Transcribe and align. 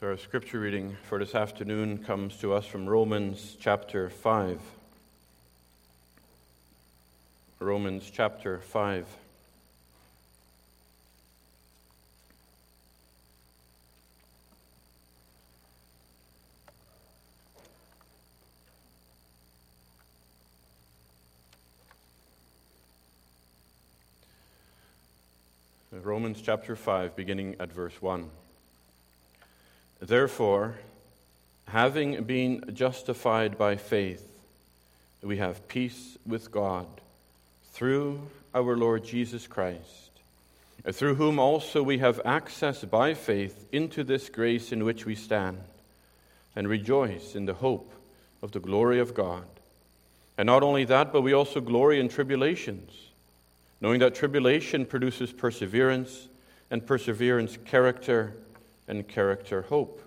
So, 0.00 0.06
our 0.06 0.16
scripture 0.16 0.60
reading 0.60 0.96
for 1.10 1.18
this 1.18 1.34
afternoon 1.34 1.98
comes 1.98 2.38
to 2.38 2.54
us 2.54 2.64
from 2.64 2.88
Romans 2.88 3.54
chapter 3.60 4.08
5. 4.08 4.58
Romans 7.58 8.10
chapter 8.10 8.60
5. 8.60 9.06
Romans 25.92 26.40
chapter 26.40 26.74
5, 26.74 27.14
beginning 27.14 27.56
at 27.60 27.70
verse 27.70 28.00
1. 28.00 28.30
Therefore, 30.00 30.76
having 31.68 32.24
been 32.24 32.72
justified 32.72 33.58
by 33.58 33.76
faith, 33.76 34.26
we 35.22 35.36
have 35.36 35.68
peace 35.68 36.16
with 36.26 36.50
God 36.50 36.86
through 37.72 38.22
our 38.54 38.76
Lord 38.76 39.04
Jesus 39.04 39.46
Christ, 39.46 40.10
through 40.90 41.16
whom 41.16 41.38
also 41.38 41.82
we 41.82 41.98
have 41.98 42.20
access 42.24 42.82
by 42.84 43.12
faith 43.12 43.66
into 43.72 44.02
this 44.02 44.30
grace 44.30 44.72
in 44.72 44.84
which 44.84 45.04
we 45.04 45.14
stand, 45.14 45.58
and 46.56 46.66
rejoice 46.66 47.34
in 47.34 47.44
the 47.44 47.54
hope 47.54 47.92
of 48.42 48.52
the 48.52 48.60
glory 48.60 48.98
of 48.98 49.14
God. 49.14 49.44
And 50.38 50.46
not 50.46 50.62
only 50.62 50.84
that, 50.86 51.12
but 51.12 51.20
we 51.20 51.34
also 51.34 51.60
glory 51.60 52.00
in 52.00 52.08
tribulations, 52.08 52.90
knowing 53.82 54.00
that 54.00 54.14
tribulation 54.14 54.86
produces 54.86 55.30
perseverance, 55.32 56.28
and 56.70 56.86
perseverance, 56.86 57.58
character 57.66 58.32
and 58.90 59.08
character 59.08 59.62
hope. 59.62 60.02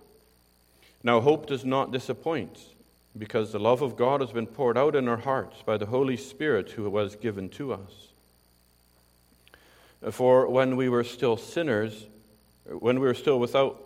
Now, 1.03 1.21
hope 1.21 1.48
does 1.48 1.63
not 1.63 1.91
disappoint, 1.91 2.59
because 3.17 3.51
the 3.51 3.59
love 3.59 3.81
of 3.81 3.95
God 3.95 4.21
has 4.21 4.31
been 4.31 4.45
poured 4.45 4.77
out 4.77 4.95
in 4.95 5.07
our 5.07 5.17
hearts 5.17 5.63
by 5.65 5.77
the 5.77 5.85
Holy 5.85 6.17
Spirit 6.17 6.71
who 6.71 6.90
was 6.90 7.15
given 7.15 7.49
to 7.49 7.73
us. 7.73 8.09
For 10.12 10.49
when 10.49 10.75
we 10.75 10.90
were 10.90 11.05
still 11.05 11.37
sinners, 11.37 12.07
when 12.65 12.99
we 12.99 13.07
were 13.07 13.13
still 13.13 13.40
without, 13.40 13.81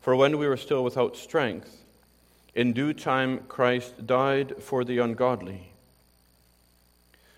for 0.00 0.16
when 0.16 0.36
we 0.36 0.48
were 0.48 0.56
still 0.56 0.82
without 0.82 1.16
strength, 1.16 1.84
in 2.54 2.72
due 2.72 2.92
time 2.92 3.44
Christ 3.46 4.06
died 4.06 4.56
for 4.60 4.82
the 4.82 4.98
ungodly. 4.98 5.72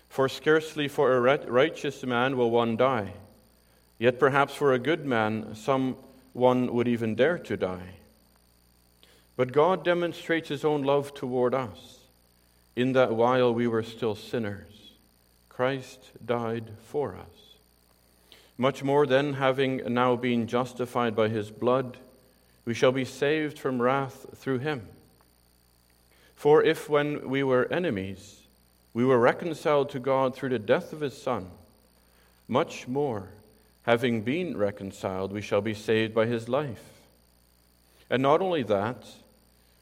For 0.09 0.27
scarcely 0.27 0.87
for 0.87 1.15
a 1.15 1.19
righteous 1.47 2.03
man 2.03 2.37
will 2.37 2.49
one 2.49 2.75
die, 2.75 3.13
yet 3.99 4.19
perhaps 4.19 4.55
for 4.55 4.73
a 4.73 4.79
good 4.79 5.05
man 5.05 5.55
some 5.55 5.95
one 6.33 6.73
would 6.73 6.87
even 6.87 7.15
dare 7.15 7.37
to 7.37 7.55
die. 7.55 7.95
But 9.35 9.51
God 9.51 9.83
demonstrates 9.83 10.49
his 10.49 10.65
own 10.65 10.83
love 10.83 11.13
toward 11.13 11.53
us 11.53 11.99
in 12.75 12.93
that 12.93 13.13
while 13.13 13.53
we 13.53 13.67
were 13.67 13.83
still 13.83 14.15
sinners, 14.15 14.91
Christ 15.49 16.11
died 16.25 16.71
for 16.83 17.15
us. 17.15 18.37
Much 18.57 18.83
more 18.83 19.05
then, 19.05 19.33
having 19.33 19.81
now 19.93 20.15
been 20.15 20.47
justified 20.47 21.15
by 21.15 21.29
his 21.29 21.49
blood, 21.49 21.97
we 22.65 22.73
shall 22.73 22.91
be 22.91 23.05
saved 23.05 23.57
from 23.57 23.81
wrath 23.81 24.25
through 24.35 24.59
him. 24.59 24.87
For 26.35 26.63
if 26.63 26.89
when 26.89 27.29
we 27.29 27.43
were 27.43 27.71
enemies, 27.71 28.41
we 28.93 29.05
were 29.05 29.19
reconciled 29.19 29.89
to 29.91 29.99
God 29.99 30.35
through 30.35 30.49
the 30.49 30.59
death 30.59 30.93
of 30.93 31.01
his 31.01 31.19
Son, 31.19 31.49
much 32.47 32.87
more, 32.87 33.29
having 33.83 34.21
been 34.21 34.57
reconciled, 34.57 35.31
we 35.31 35.41
shall 35.41 35.61
be 35.61 35.73
saved 35.73 36.13
by 36.13 36.25
his 36.25 36.49
life. 36.49 36.83
And 38.09 38.21
not 38.21 38.41
only 38.41 38.63
that, 38.63 39.05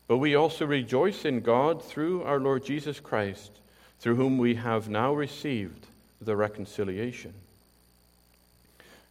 but 0.07 0.17
we 0.17 0.35
also 0.35 0.65
rejoice 0.65 1.25
in 1.25 1.41
God 1.41 1.83
through 1.83 2.23
our 2.23 2.39
Lord 2.39 2.65
Jesus 2.65 2.99
Christ, 2.99 3.51
through 3.99 4.15
whom 4.15 4.37
we 4.37 4.55
have 4.55 4.89
now 4.89 5.13
received 5.13 5.87
the 6.19 6.35
reconciliation. 6.35 7.33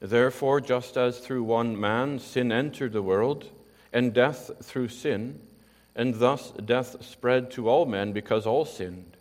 Therefore, 0.01 0.61
just 0.61 0.97
as 0.97 1.19
through 1.19 1.45
one 1.45 1.79
man 1.79 2.19
sin 2.19 2.51
entered 2.51 2.93
the 2.93 3.03
world, 3.03 3.49
and 3.93 4.15
death 4.15 4.51
through 4.63 4.89
sin, 4.89 5.41
and 5.95 6.15
thus 6.15 6.51
death 6.53 7.05
spread 7.05 7.51
to 7.53 7.69
all 7.69 7.85
men 7.85 8.13
because 8.13 8.47
all 8.47 8.65
sinned. 8.65 9.17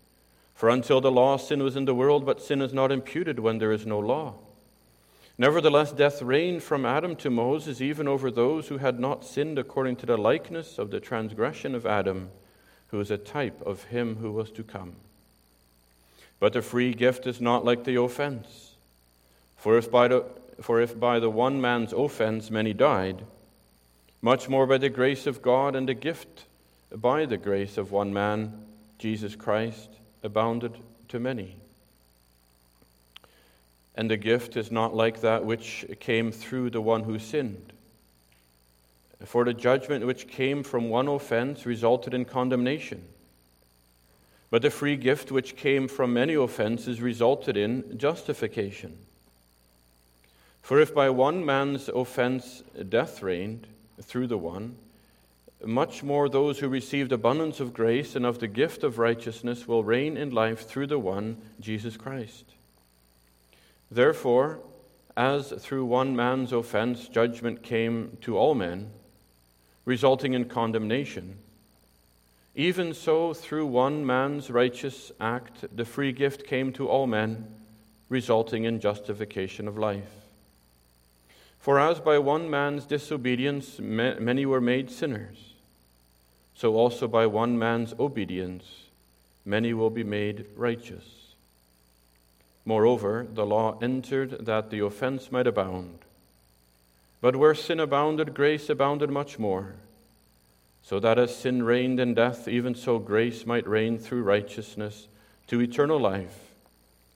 For 0.56 0.70
until 0.70 1.02
the 1.02 1.12
law, 1.12 1.38
sin 1.38 1.64
was 1.64 1.76
in 1.76 1.86
the 1.86 1.96
world, 1.96 2.26
but 2.26 2.42
sin 2.42 2.62
is 2.62 2.74
not 2.74 2.92
imputed 2.92 3.40
when 3.40 3.58
there 3.58 3.72
is 3.72 3.86
no 3.86 4.00
law. 4.00 4.36
Nevertheless, 5.40 5.94
death 5.94 6.22
reigned 6.22 6.64
from 6.64 6.86
Adam 6.86 7.16
to 7.16 7.30
Moses, 7.30 7.80
even 7.80 8.10
over 8.10 8.30
those 8.30 8.68
who 8.68 8.78
had 8.78 9.00
not 9.00 9.24
sinned 9.24 9.58
according 9.58 9.96
to 9.96 10.06
the 10.06 10.18
likeness 10.18 10.78
of 10.78 10.92
the 10.92 11.00
transgression 11.00 11.74
of 11.74 11.86
Adam, 11.86 12.30
who 12.90 13.00
is 13.00 13.10
a 13.10 13.18
type 13.18 13.62
of 13.62 13.86
him 13.86 14.18
who 14.18 14.34
was 14.34 14.52
to 14.52 14.64
come. 14.64 14.98
But 16.42 16.52
the 16.52 16.62
free 16.62 16.94
gift 16.94 17.26
is 17.26 17.40
not 17.40 17.64
like 17.64 17.86
the 17.86 17.96
offense. 17.96 18.76
For 19.56 19.78
if 19.78 19.90
by 19.90 20.10
the, 20.10 20.26
for 20.60 20.82
if 20.82 21.00
by 21.00 21.22
the 21.22 21.30
one 21.30 21.62
man's 21.62 21.94
offense 21.94 22.52
many 22.52 22.74
died, 22.74 23.24
much 24.22 24.50
more 24.50 24.68
by 24.68 24.78
the 24.78 24.90
grace 24.90 25.26
of 25.26 25.42
God 25.42 25.74
and 25.74 25.88
the 25.88 25.94
gift 25.94 26.48
by 26.94 27.26
the 27.26 27.38
grace 27.38 27.78
of 27.78 27.94
one 27.94 28.12
man, 28.12 28.66
Jesus 28.98 29.38
Christ, 29.38 29.90
abounded 30.22 30.80
to 31.08 31.18
many. 31.18 31.56
And 34.00 34.10
the 34.10 34.16
gift 34.16 34.56
is 34.56 34.72
not 34.72 34.96
like 34.96 35.20
that 35.20 35.44
which 35.44 35.86
came 36.00 36.32
through 36.32 36.70
the 36.70 36.80
one 36.80 37.04
who 37.04 37.20
sinned. 37.20 37.74
For 39.26 39.44
the 39.44 39.54
judgment 39.54 40.06
which 40.06 40.30
came 40.30 40.64
from 40.64 40.88
one 40.88 41.10
offense 41.10 41.66
resulted 41.66 42.14
in 42.14 42.24
condemnation. 42.24 43.04
But 44.50 44.62
the 44.62 44.70
free 44.70 44.96
gift 44.96 45.34
which 45.34 45.58
came 45.58 45.90
from 45.90 46.14
many 46.14 46.36
offenses 46.36 47.02
resulted 47.02 47.58
in 47.58 47.98
justification. 47.98 48.98
For 50.62 50.80
if 50.80 50.96
by 50.96 51.10
one 51.10 51.46
man's 51.46 51.90
offense 51.90 52.64
death 52.88 53.22
reigned 53.22 53.68
through 54.02 54.28
the 54.28 54.38
one, 54.38 54.78
much 55.66 56.04
more 56.04 56.30
those 56.30 56.60
who 56.60 56.70
received 56.70 57.12
abundance 57.12 57.60
of 57.60 57.74
grace 57.74 58.16
and 58.16 58.26
of 58.26 58.40
the 58.40 58.48
gift 58.48 58.86
of 58.86 58.98
righteousness 58.98 59.68
will 59.68 59.84
reign 59.84 60.16
in 60.16 60.30
life 60.30 60.66
through 60.66 60.88
the 60.88 61.00
one, 61.00 61.36
Jesus 61.60 61.98
Christ. 61.98 62.46
Therefore, 63.92 64.60
as 65.18 65.52
through 65.52 65.86
one 65.86 66.16
man's 66.16 66.54
offense 66.54 67.08
judgment 67.08 67.64
came 67.64 68.18
to 68.22 68.38
all 68.38 68.56
men, 68.56 68.92
resulting 69.86 70.34
in 70.34 70.46
condemnation, 70.46 71.38
even 72.56 72.94
so 72.94 73.34
through 73.34 73.66
one 73.66 74.06
man's 74.06 74.50
righteous 74.50 75.12
act 75.20 75.66
the 75.76 75.86
free 75.86 76.12
gift 76.12 76.46
came 76.46 76.72
to 76.74 76.88
all 76.88 77.08
men, 77.08 77.48
resulting 78.10 78.64
in 78.64 78.80
justification 78.80 79.68
of 79.68 79.78
life. 79.78 80.12
For 81.60 81.80
as 81.80 82.00
by 82.00 82.20
one 82.20 82.50
man's 82.50 82.86
disobedience 82.86 83.80
many 83.80 84.46
were 84.46 84.62
made 84.62 84.90
sinners, 84.90 85.54
so 86.56 86.76
also 86.76 87.08
by 87.08 87.26
one 87.26 87.58
man's 87.58 87.94
obedience 88.00 88.66
many 89.46 89.74
will 89.74 89.90
be 89.90 90.04
made 90.04 90.46
righteous. 90.56 91.19
Moreover, 92.70 93.26
the 93.34 93.48
law 93.48 93.80
entered 93.82 94.46
that 94.46 94.70
the 94.70 94.86
offense 94.86 95.32
might 95.32 95.48
abound. 95.48 95.98
But 97.20 97.36
where 97.36 97.56
sin 97.56 97.80
abounded, 97.80 98.36
grace 98.36 98.70
abounded 98.70 99.10
much 99.10 99.40
more, 99.40 99.74
so 100.84 101.00
that 101.00 101.18
as 101.18 101.36
sin 101.36 101.64
reigned 101.64 102.00
in 102.00 102.14
death, 102.14 102.48
even 102.48 102.76
so 102.76 103.00
grace 103.00 103.44
might 103.44 103.68
reign 103.68 103.98
through 103.98 104.22
righteousness 104.22 105.08
to 105.48 105.60
eternal 105.60 106.00
life 106.00 106.38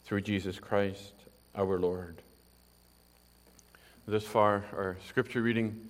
through 0.06 0.22
Jesus 0.22 0.58
Christ 0.58 1.14
our 1.56 1.78
Lord. 1.78 2.16
This 4.08 4.25
far, 4.25 4.66
our 4.75 4.97
scripture 5.08 5.44
reading, 5.44 5.88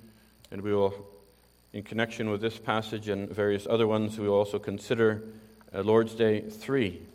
and 0.51 0.62
we 0.62 0.74
will, 0.74 0.94
in 1.71 1.83
connection 1.83 2.30
with 2.30 2.42
this 2.42 2.57
passage 2.57 3.07
and 3.07 3.30
various 3.30 3.65
other 3.69 3.88
ones, 3.88 4.19
we 4.19 4.27
will 4.27 4.36
also 4.36 4.60
consider 4.60 5.24
uh, 5.74 5.83
Lord's 5.83 6.15
Day 6.15 6.42
3. 6.42 7.12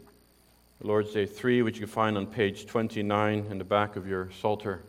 Lord's 0.81 1.13
Day 1.13 1.27
3, 1.27 1.63
which 1.63 1.75
you 1.75 1.87
can 1.87 1.93
find 1.93 2.17
on 2.17 2.27
page 2.27 2.67
29 2.67 3.47
in 3.51 3.59
the 3.59 3.65
back 3.65 3.97
of 3.97 4.07
your 4.07 4.31
Psalter. 4.41 4.81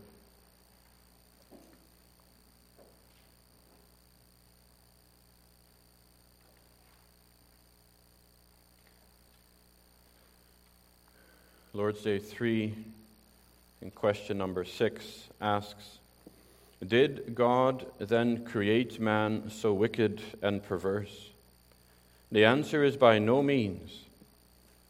Lord's 11.74 12.03
Day 12.03 12.19
3, 12.19 12.75
in 13.81 13.89
question 13.89 14.38
number 14.38 14.63
6, 14.65 15.30
asks 15.42 15.97
Did 16.88 17.33
God 17.33 17.88
then 17.97 18.45
create 18.45 19.00
man 19.00 19.50
so 19.50 19.74
wicked 19.74 20.21
and 20.44 20.62
perverse? 20.62 21.30
The 22.31 22.45
answer 22.45 22.83
is 22.83 22.95
by 22.95 23.18
no 23.18 23.42
means. 23.42 24.03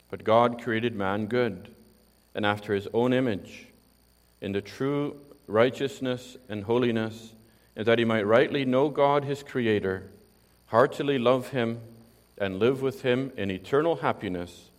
But 0.10 0.24
God 0.24 0.62
created 0.62 0.96
man 0.96 1.28
good 1.28 1.70
and 2.34 2.46
after 2.46 2.74
his 2.74 2.88
own 2.94 3.14
image. 3.14 3.68
In 4.42 4.52
the 4.52 4.62
true 4.62 5.18
righteousness 5.48 6.38
and 6.48 6.64
holiness, 6.64 7.34
and 7.76 7.86
that 7.86 8.00
he 8.00 8.06
might 8.06 8.26
rightly 8.26 8.66
know 8.66 8.90
God 8.90 9.24
his 9.24 9.44
Creator, 9.44 10.04
heartily 10.68 11.18
love 11.18 11.50
him, 11.50 11.80
and 12.38 12.60
live 12.60 12.82
with 12.82 13.02
him 13.02 13.32
in 13.36 13.52
eternal 13.52 13.98
happiness 13.98 14.70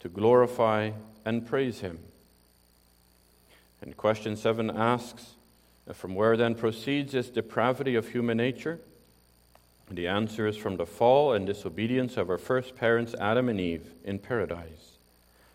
to 0.00 0.08
glorify 0.08 0.92
and 1.24 1.46
praise 1.46 1.80
him. 1.80 1.98
And 3.82 3.96
question 3.96 4.36
7 4.36 4.70
asks, 4.70 5.34
From 5.92 6.14
where 6.14 6.36
then 6.36 6.54
proceeds 6.54 7.12
this 7.12 7.28
depravity 7.28 7.94
of 7.94 8.08
human 8.08 8.36
nature? 8.36 8.80
The 9.90 10.06
answer 10.06 10.46
is 10.46 10.56
from 10.56 10.76
the 10.76 10.86
fall 10.86 11.32
and 11.32 11.46
disobedience 11.46 12.16
of 12.16 12.28
our 12.28 12.38
first 12.38 12.76
parents, 12.76 13.14
Adam 13.18 13.48
and 13.48 13.58
Eve, 13.58 13.94
in 14.04 14.18
paradise. 14.18 14.98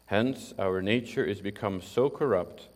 Hence, 0.07 0.53
our 0.57 0.81
nature 0.81 1.23
is 1.23 1.39
become 1.39 1.81
so 1.81 2.09
corrupt 2.09 2.67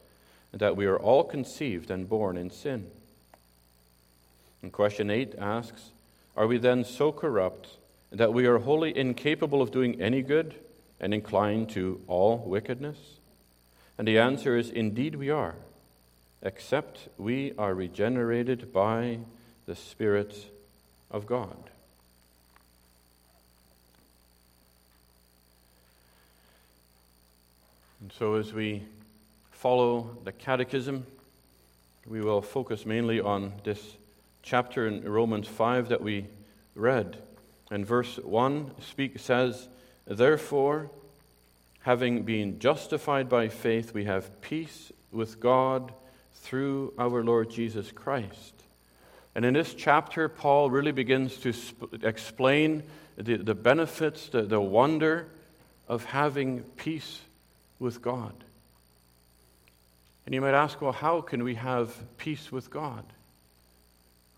that 0.52 0.76
we 0.76 0.86
are 0.86 1.00
all 1.00 1.24
conceived 1.24 1.90
and 1.90 2.08
born 2.08 2.38
in 2.38 2.52
sin. 2.52 2.88
And 4.62 4.72
question 4.72 5.10
8 5.10 5.36
asks 5.38 5.90
Are 6.36 6.48
we 6.48 6.58
then 6.58 6.84
so 6.84 7.12
corrupt 7.12 7.70
that 8.12 8.34
we 8.34 8.46
are 8.46 8.60
wholly 8.60 8.96
incapable 8.96 9.62
of 9.62 9.72
doing 9.72 10.00
any 10.00 10.22
good 10.22 10.56
and 11.00 11.14
inclined 11.14 11.70
to 11.72 12.02
all 12.08 12.38
wickedness? 12.38 12.98
And 13.98 14.08
the 14.08 14.20
answer 14.20 14.56
is 14.56 14.70
Indeed, 14.70 15.16
we 15.16 15.32
are, 15.32 15.56
except 16.44 17.10
we 17.18 17.54
are 17.58 17.74
regenerated 17.74 18.72
by 18.72 19.20
the 19.66 19.76
Spirit 19.76 20.52
of 21.12 21.26
God. 21.26 21.58
And 28.02 28.12
so, 28.12 28.36
as 28.36 28.54
we 28.54 28.84
follow 29.52 30.18
the 30.24 30.32
Catechism, 30.32 31.06
we 32.06 32.22
will 32.22 32.42
focus 32.42 32.86
mainly 32.86 33.20
on 33.20 33.54
this 33.64 33.96
chapter 34.44 34.88
in 34.88 35.04
Romans 35.04 35.48
5 35.48 35.90
that 35.90 36.02
we 36.02 36.26
read. 36.76 37.18
And 37.70 37.86
verse 37.86 38.18
1 38.18 38.72
speak, 38.82 39.20
says, 39.20 39.68
Therefore, 40.06 40.90
having 41.82 42.24
been 42.24 42.60
justified 42.60 43.28
by 43.28 43.50
faith, 43.50 43.94
we 43.94 44.06
have 44.06 44.42
peace 44.42 44.92
with 45.12 45.40
God 45.40 45.92
through 46.36 46.94
our 46.98 47.24
Lord 47.24 47.50
Jesus 47.50 47.92
Christ. 47.92 48.57
And 49.38 49.46
in 49.46 49.54
this 49.54 49.76
chapter, 49.76 50.28
Paul 50.28 50.72
really 50.72 50.92
begins 50.92 51.38
to 51.38 51.54
sp- 51.54 52.02
explain 52.02 52.82
the, 53.18 53.38
the 53.38 53.54
benefits, 53.54 54.30
the, 54.30 54.42
the 54.42 54.60
wonder 54.60 55.28
of 55.88 56.06
having 56.06 56.64
peace 56.76 57.22
with 57.78 58.02
God. 58.02 58.34
And 60.26 60.34
you 60.34 60.42
might 60.42 60.56
ask, 60.56 60.82
well, 60.82 60.92
how 60.92 61.22
can 61.22 61.44
we 61.44 61.54
have 61.54 61.96
peace 62.18 62.52
with 62.52 62.72
God? 62.72 63.04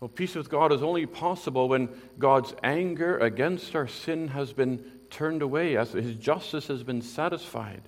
Well, 0.00 0.08
peace 0.08 0.34
with 0.34 0.50
God 0.50 0.70
is 0.70 0.82
only 0.82 1.06
possible 1.06 1.66
when 1.66 1.88
God's 2.18 2.54
anger 2.62 3.16
against 3.20 3.74
our 3.74 3.88
sin 3.88 4.28
has 4.28 4.52
been 4.52 4.84
turned 5.08 5.40
away, 5.40 5.78
as 5.78 5.92
his 5.92 6.14
justice 6.14 6.66
has 6.66 6.82
been 6.82 7.00
satisfied, 7.00 7.80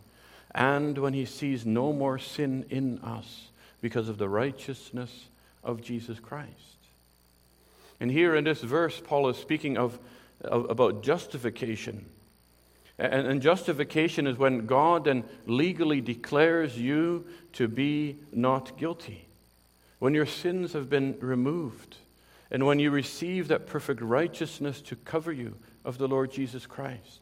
and 0.54 0.96
when 0.96 1.12
he 1.12 1.26
sees 1.26 1.66
no 1.66 1.92
more 1.92 2.18
sin 2.18 2.64
in 2.70 3.00
us 3.00 3.48
because 3.82 4.08
of 4.08 4.16
the 4.16 4.30
righteousness 4.30 5.26
of 5.62 5.82
Jesus 5.82 6.18
Christ. 6.18 6.71
And 8.02 8.10
here 8.10 8.34
in 8.34 8.42
this 8.42 8.60
verse, 8.60 9.00
Paul 9.00 9.28
is 9.28 9.36
speaking 9.36 9.78
of, 9.78 9.96
of 10.40 10.68
about 10.68 11.04
justification. 11.04 12.04
And, 12.98 13.28
and 13.28 13.40
justification 13.40 14.26
is 14.26 14.36
when 14.36 14.66
God 14.66 15.04
then 15.04 15.22
legally 15.46 16.00
declares 16.00 16.76
you 16.76 17.24
to 17.52 17.68
be 17.68 18.16
not 18.32 18.76
guilty. 18.76 19.24
When 20.00 20.14
your 20.14 20.26
sins 20.26 20.72
have 20.72 20.90
been 20.90 21.16
removed, 21.20 21.94
and 22.50 22.66
when 22.66 22.80
you 22.80 22.90
receive 22.90 23.46
that 23.46 23.68
perfect 23.68 24.00
righteousness 24.00 24.80
to 24.82 24.96
cover 24.96 25.30
you 25.30 25.54
of 25.84 25.98
the 25.98 26.08
Lord 26.08 26.32
Jesus 26.32 26.66
Christ. 26.66 27.20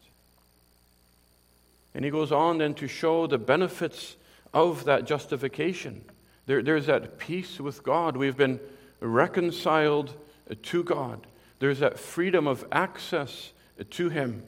And 1.94 2.06
he 2.06 2.10
goes 2.10 2.32
on 2.32 2.56
then 2.56 2.72
to 2.76 2.88
show 2.88 3.26
the 3.26 3.36
benefits 3.36 4.16
of 4.54 4.84
that 4.84 5.04
justification. 5.04 6.06
There, 6.46 6.62
there's 6.62 6.86
that 6.86 7.18
peace 7.18 7.60
with 7.60 7.82
God. 7.82 8.16
We've 8.16 8.34
been 8.34 8.60
reconciled 8.98 10.14
to 10.54 10.82
God. 10.82 11.26
There's 11.58 11.80
that 11.80 11.98
freedom 11.98 12.46
of 12.46 12.64
access 12.72 13.52
to 13.90 14.08
Him. 14.08 14.42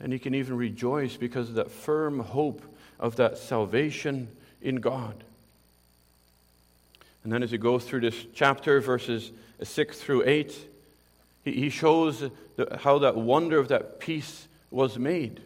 And 0.00 0.12
he 0.12 0.18
can 0.18 0.34
even 0.34 0.56
rejoice 0.56 1.16
because 1.16 1.48
of 1.48 1.56
that 1.56 1.70
firm 1.70 2.20
hope 2.20 2.62
of 3.00 3.16
that 3.16 3.38
salvation 3.38 4.28
in 4.62 4.76
God. 4.76 5.14
And 7.24 7.32
then 7.32 7.42
as 7.42 7.52
you 7.52 7.58
go 7.58 7.78
through 7.78 8.00
this 8.00 8.26
chapter, 8.34 8.80
verses 8.80 9.32
6 9.62 10.00
through 10.00 10.24
8, 10.24 10.56
he 11.44 11.68
shows 11.68 12.30
how 12.78 13.00
that 13.00 13.16
wonder 13.16 13.58
of 13.58 13.68
that 13.68 14.00
peace 14.00 14.46
was 14.70 14.98
made, 14.98 15.40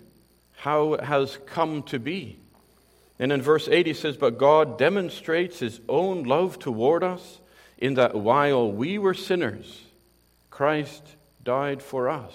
how 0.56 0.94
it 0.94 1.04
has 1.04 1.38
come 1.46 1.82
to 1.84 1.98
be. 1.98 2.36
And 3.18 3.32
in 3.32 3.40
verse 3.40 3.68
8, 3.68 3.86
he 3.86 3.94
says, 3.94 4.16
But 4.16 4.38
God 4.38 4.78
demonstrates 4.78 5.60
his 5.60 5.80
own 5.88 6.24
love 6.24 6.58
toward 6.58 7.04
us 7.04 7.38
in 7.82 7.94
that 7.94 8.14
while 8.14 8.70
we 8.70 8.96
were 8.96 9.12
sinners, 9.12 9.82
Christ 10.50 11.02
died 11.42 11.82
for 11.82 12.08
us. 12.08 12.32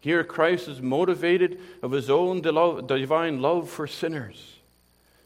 Here, 0.00 0.24
Christ 0.24 0.68
is 0.68 0.80
motivated 0.80 1.60
of 1.82 1.92
his 1.92 2.08
own 2.08 2.40
divine 2.40 3.42
love 3.42 3.68
for 3.68 3.86
sinners. 3.86 4.56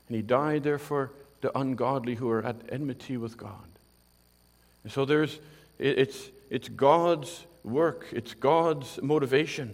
And 0.09 0.17
he 0.17 0.23
died 0.23 0.65
there 0.65 0.81
for 0.81 1.13
the 1.41 1.57
ungodly 1.57 2.17
who 2.17 2.29
are 2.29 2.45
at 2.45 2.57
enmity 2.69 3.17
with 3.17 3.37
God. 3.37 3.69
And 4.83 4.93
so 4.93 5.05
there's, 5.05 5.39
it's, 5.79 6.29
it's 6.51 6.69
God's 6.69 7.45
work, 7.63 8.09
it's 8.11 8.35
God's 8.35 9.01
motivation. 9.01 9.73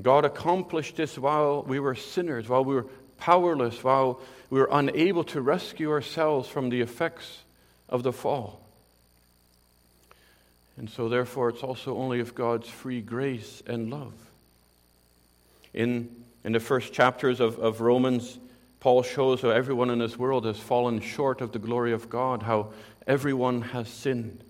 God 0.00 0.24
accomplished 0.24 0.94
this 0.94 1.18
while 1.18 1.64
we 1.64 1.80
were 1.80 1.96
sinners, 1.96 2.48
while 2.48 2.64
we 2.64 2.76
were 2.76 2.86
powerless, 3.18 3.82
while 3.82 4.20
we 4.48 4.60
were 4.60 4.68
unable 4.70 5.24
to 5.24 5.40
rescue 5.40 5.90
ourselves 5.90 6.48
from 6.48 6.70
the 6.70 6.82
effects 6.82 7.40
of 7.90 8.02
the 8.02 8.12
fall. 8.12 8.60
And 10.78 10.88
so, 10.88 11.10
therefore, 11.10 11.50
it's 11.50 11.62
also 11.62 11.98
only 11.98 12.20
of 12.20 12.34
God's 12.34 12.68
free 12.68 13.02
grace 13.02 13.62
and 13.66 13.90
love. 13.90 14.14
In, 15.74 16.08
in 16.42 16.52
the 16.52 16.60
first 16.60 16.94
chapters 16.94 17.38
of, 17.38 17.58
of 17.58 17.82
Romans, 17.82 18.38
Paul 18.80 19.02
shows 19.02 19.42
how 19.42 19.50
everyone 19.50 19.90
in 19.90 19.98
this 19.98 20.16
world 20.16 20.46
has 20.46 20.58
fallen 20.58 21.00
short 21.00 21.42
of 21.42 21.52
the 21.52 21.58
glory 21.58 21.92
of 21.92 22.08
God, 22.08 22.42
how 22.42 22.72
everyone 23.06 23.60
has 23.60 23.90
sinned, 23.90 24.42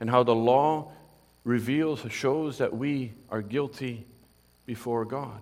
and 0.00 0.10
how 0.10 0.24
the 0.24 0.34
law 0.34 0.90
reveals, 1.44 2.00
shows 2.10 2.58
that 2.58 2.76
we 2.76 3.12
are 3.30 3.42
guilty 3.42 4.04
before 4.66 5.04
God. 5.04 5.40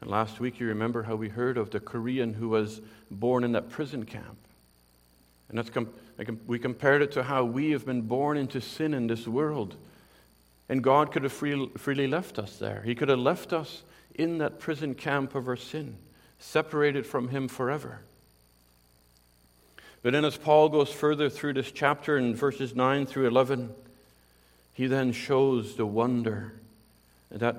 And 0.00 0.08
last 0.08 0.40
week, 0.40 0.58
you 0.58 0.68
remember 0.68 1.02
how 1.02 1.16
we 1.16 1.28
heard 1.28 1.58
of 1.58 1.70
the 1.70 1.80
Korean 1.80 2.32
who 2.32 2.48
was 2.48 2.80
born 3.10 3.44
in 3.44 3.52
that 3.52 3.68
prison 3.68 4.06
camp. 4.06 4.38
And 5.50 5.72
com- 5.72 5.90
we 6.46 6.58
compared 6.58 7.02
it 7.02 7.12
to 7.12 7.24
how 7.24 7.44
we 7.44 7.70
have 7.72 7.84
been 7.84 8.02
born 8.02 8.36
into 8.36 8.60
sin 8.60 8.94
in 8.94 9.06
this 9.08 9.26
world. 9.26 9.76
And 10.68 10.82
God 10.82 11.10
could 11.10 11.24
have 11.24 11.32
free, 11.32 11.68
freely 11.76 12.06
left 12.06 12.38
us 12.38 12.56
there. 12.56 12.82
He 12.84 12.94
could 12.94 13.08
have 13.08 13.18
left 13.18 13.52
us 13.52 13.82
in 14.14 14.38
that 14.38 14.60
prison 14.60 14.94
camp 14.94 15.34
of 15.34 15.48
our 15.48 15.56
sin, 15.56 15.96
separated 16.38 17.06
from 17.06 17.28
Him 17.28 17.48
forever. 17.48 18.00
But 20.02 20.12
then, 20.12 20.24
as 20.24 20.36
Paul 20.36 20.68
goes 20.68 20.90
further 20.90 21.28
through 21.28 21.54
this 21.54 21.72
chapter 21.72 22.16
in 22.16 22.34
verses 22.34 22.74
9 22.74 23.04
through 23.06 23.26
11, 23.26 23.70
he 24.72 24.86
then 24.86 25.12
shows 25.12 25.74
the 25.74 25.84
wonder 25.84 26.54
that 27.30 27.56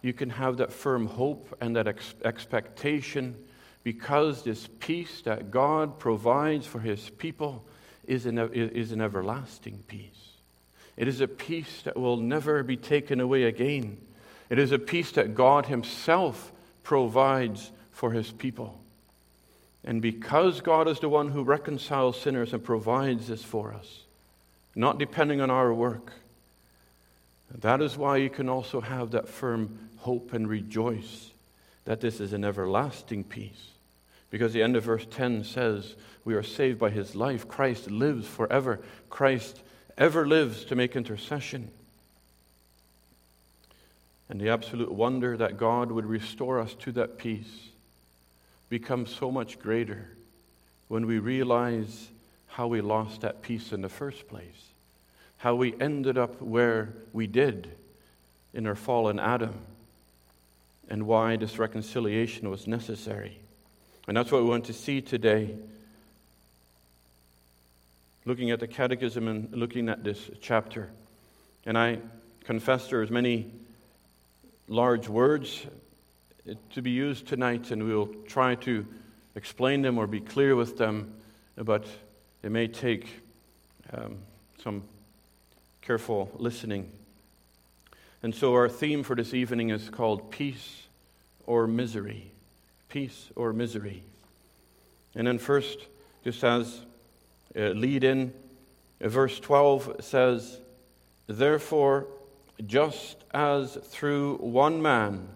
you 0.00 0.12
can 0.12 0.30
have 0.30 0.56
that 0.56 0.72
firm 0.72 1.06
hope 1.06 1.54
and 1.60 1.76
that 1.76 1.86
ex- 1.86 2.14
expectation 2.24 3.36
because 3.84 4.42
this 4.42 4.68
peace 4.78 5.22
that 5.22 5.50
God 5.50 5.98
provides 5.98 6.66
for 6.66 6.80
His 6.80 7.10
people 7.10 7.64
is 8.06 8.26
an, 8.26 8.38
is 8.38 8.92
an 8.92 9.00
everlasting 9.00 9.82
peace. 9.86 10.08
It 10.96 11.08
is 11.08 11.20
a 11.20 11.28
peace 11.28 11.82
that 11.82 11.96
will 11.96 12.16
never 12.16 12.62
be 12.62 12.76
taken 12.76 13.20
away 13.20 13.44
again. 13.44 13.98
It 14.50 14.58
is 14.58 14.72
a 14.72 14.78
peace 14.78 15.12
that 15.12 15.34
God 15.34 15.66
Himself 15.66 16.52
provides 16.82 17.70
for 17.90 18.12
His 18.12 18.30
people. 18.30 18.78
And 19.84 20.00
because 20.00 20.60
God 20.60 20.86
is 20.86 21.00
the 21.00 21.08
one 21.08 21.30
who 21.30 21.42
reconciles 21.42 22.20
sinners 22.20 22.52
and 22.52 22.62
provides 22.62 23.26
this 23.26 23.42
for 23.42 23.72
us, 23.72 24.02
not 24.76 24.98
depending 24.98 25.40
on 25.40 25.50
our 25.50 25.72
work, 25.74 26.12
that 27.60 27.82
is 27.82 27.96
why 27.96 28.16
you 28.16 28.30
can 28.30 28.48
also 28.48 28.80
have 28.80 29.10
that 29.10 29.28
firm 29.28 29.78
hope 29.98 30.32
and 30.32 30.48
rejoice 30.48 31.30
that 31.84 32.00
this 32.00 32.20
is 32.20 32.32
an 32.32 32.44
everlasting 32.44 33.24
peace. 33.24 33.71
Because 34.32 34.54
the 34.54 34.62
end 34.62 34.76
of 34.76 34.84
verse 34.84 35.06
10 35.10 35.44
says, 35.44 35.94
We 36.24 36.34
are 36.34 36.42
saved 36.42 36.78
by 36.78 36.88
his 36.88 37.14
life. 37.14 37.46
Christ 37.46 37.90
lives 37.90 38.26
forever. 38.26 38.80
Christ 39.10 39.60
ever 39.98 40.26
lives 40.26 40.64
to 40.64 40.74
make 40.74 40.96
intercession. 40.96 41.70
And 44.30 44.40
the 44.40 44.48
absolute 44.48 44.90
wonder 44.90 45.36
that 45.36 45.58
God 45.58 45.92
would 45.92 46.06
restore 46.06 46.58
us 46.58 46.72
to 46.80 46.92
that 46.92 47.18
peace 47.18 47.68
becomes 48.70 49.14
so 49.14 49.30
much 49.30 49.58
greater 49.58 50.08
when 50.88 51.06
we 51.06 51.18
realize 51.18 52.08
how 52.48 52.68
we 52.68 52.80
lost 52.80 53.20
that 53.20 53.42
peace 53.42 53.70
in 53.70 53.82
the 53.82 53.88
first 53.90 54.28
place, 54.28 54.70
how 55.38 55.54
we 55.54 55.78
ended 55.78 56.16
up 56.16 56.40
where 56.40 56.88
we 57.12 57.26
did 57.26 57.68
in 58.54 58.66
our 58.66 58.74
fallen 58.74 59.20
Adam, 59.20 59.58
and 60.88 61.06
why 61.06 61.36
this 61.36 61.58
reconciliation 61.58 62.48
was 62.48 62.66
necessary. 62.66 63.41
And 64.08 64.16
that's 64.16 64.32
what 64.32 64.42
we 64.42 64.48
want 64.48 64.64
to 64.64 64.72
see 64.72 65.00
today. 65.00 65.54
Looking 68.24 68.50
at 68.50 68.60
the 68.60 68.66
Catechism 68.66 69.28
and 69.28 69.52
looking 69.52 69.88
at 69.88 70.02
this 70.02 70.18
chapter. 70.40 70.90
And 71.64 71.78
I 71.78 71.98
confess 72.44 72.88
there's 72.88 73.10
many 73.10 73.50
large 74.68 75.08
words 75.08 75.64
to 76.72 76.82
be 76.82 76.90
used 76.90 77.28
tonight, 77.28 77.70
and 77.70 77.84
we'll 77.84 78.12
try 78.26 78.56
to 78.56 78.84
explain 79.36 79.82
them 79.82 79.98
or 79.98 80.06
be 80.06 80.20
clear 80.20 80.56
with 80.56 80.76
them, 80.76 81.14
but 81.56 81.86
it 82.42 82.50
may 82.50 82.66
take 82.66 83.06
um, 83.92 84.18
some 84.62 84.82
careful 85.82 86.30
listening. 86.36 86.90
And 88.22 88.34
so, 88.34 88.54
our 88.54 88.68
theme 88.68 89.04
for 89.04 89.14
this 89.14 89.34
evening 89.34 89.70
is 89.70 89.88
called 89.88 90.30
Peace 90.30 90.82
or 91.46 91.66
Misery. 91.66 92.31
Peace 92.92 93.30
or 93.36 93.54
Misery. 93.54 94.02
And 95.14 95.26
then, 95.26 95.38
first, 95.38 95.78
just 96.24 96.44
as 96.44 96.80
a 97.56 97.72
lead 97.72 98.04
in, 98.04 98.34
verse 99.00 99.40
12 99.40 99.96
says, 100.00 100.58
Therefore, 101.26 102.06
just 102.66 103.16
as 103.32 103.76
through 103.76 104.36
one 104.36 104.82
man 104.82 105.26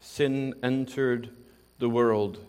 sin 0.00 0.54
entered 0.64 1.28
the 1.78 1.88
world. 1.88 2.44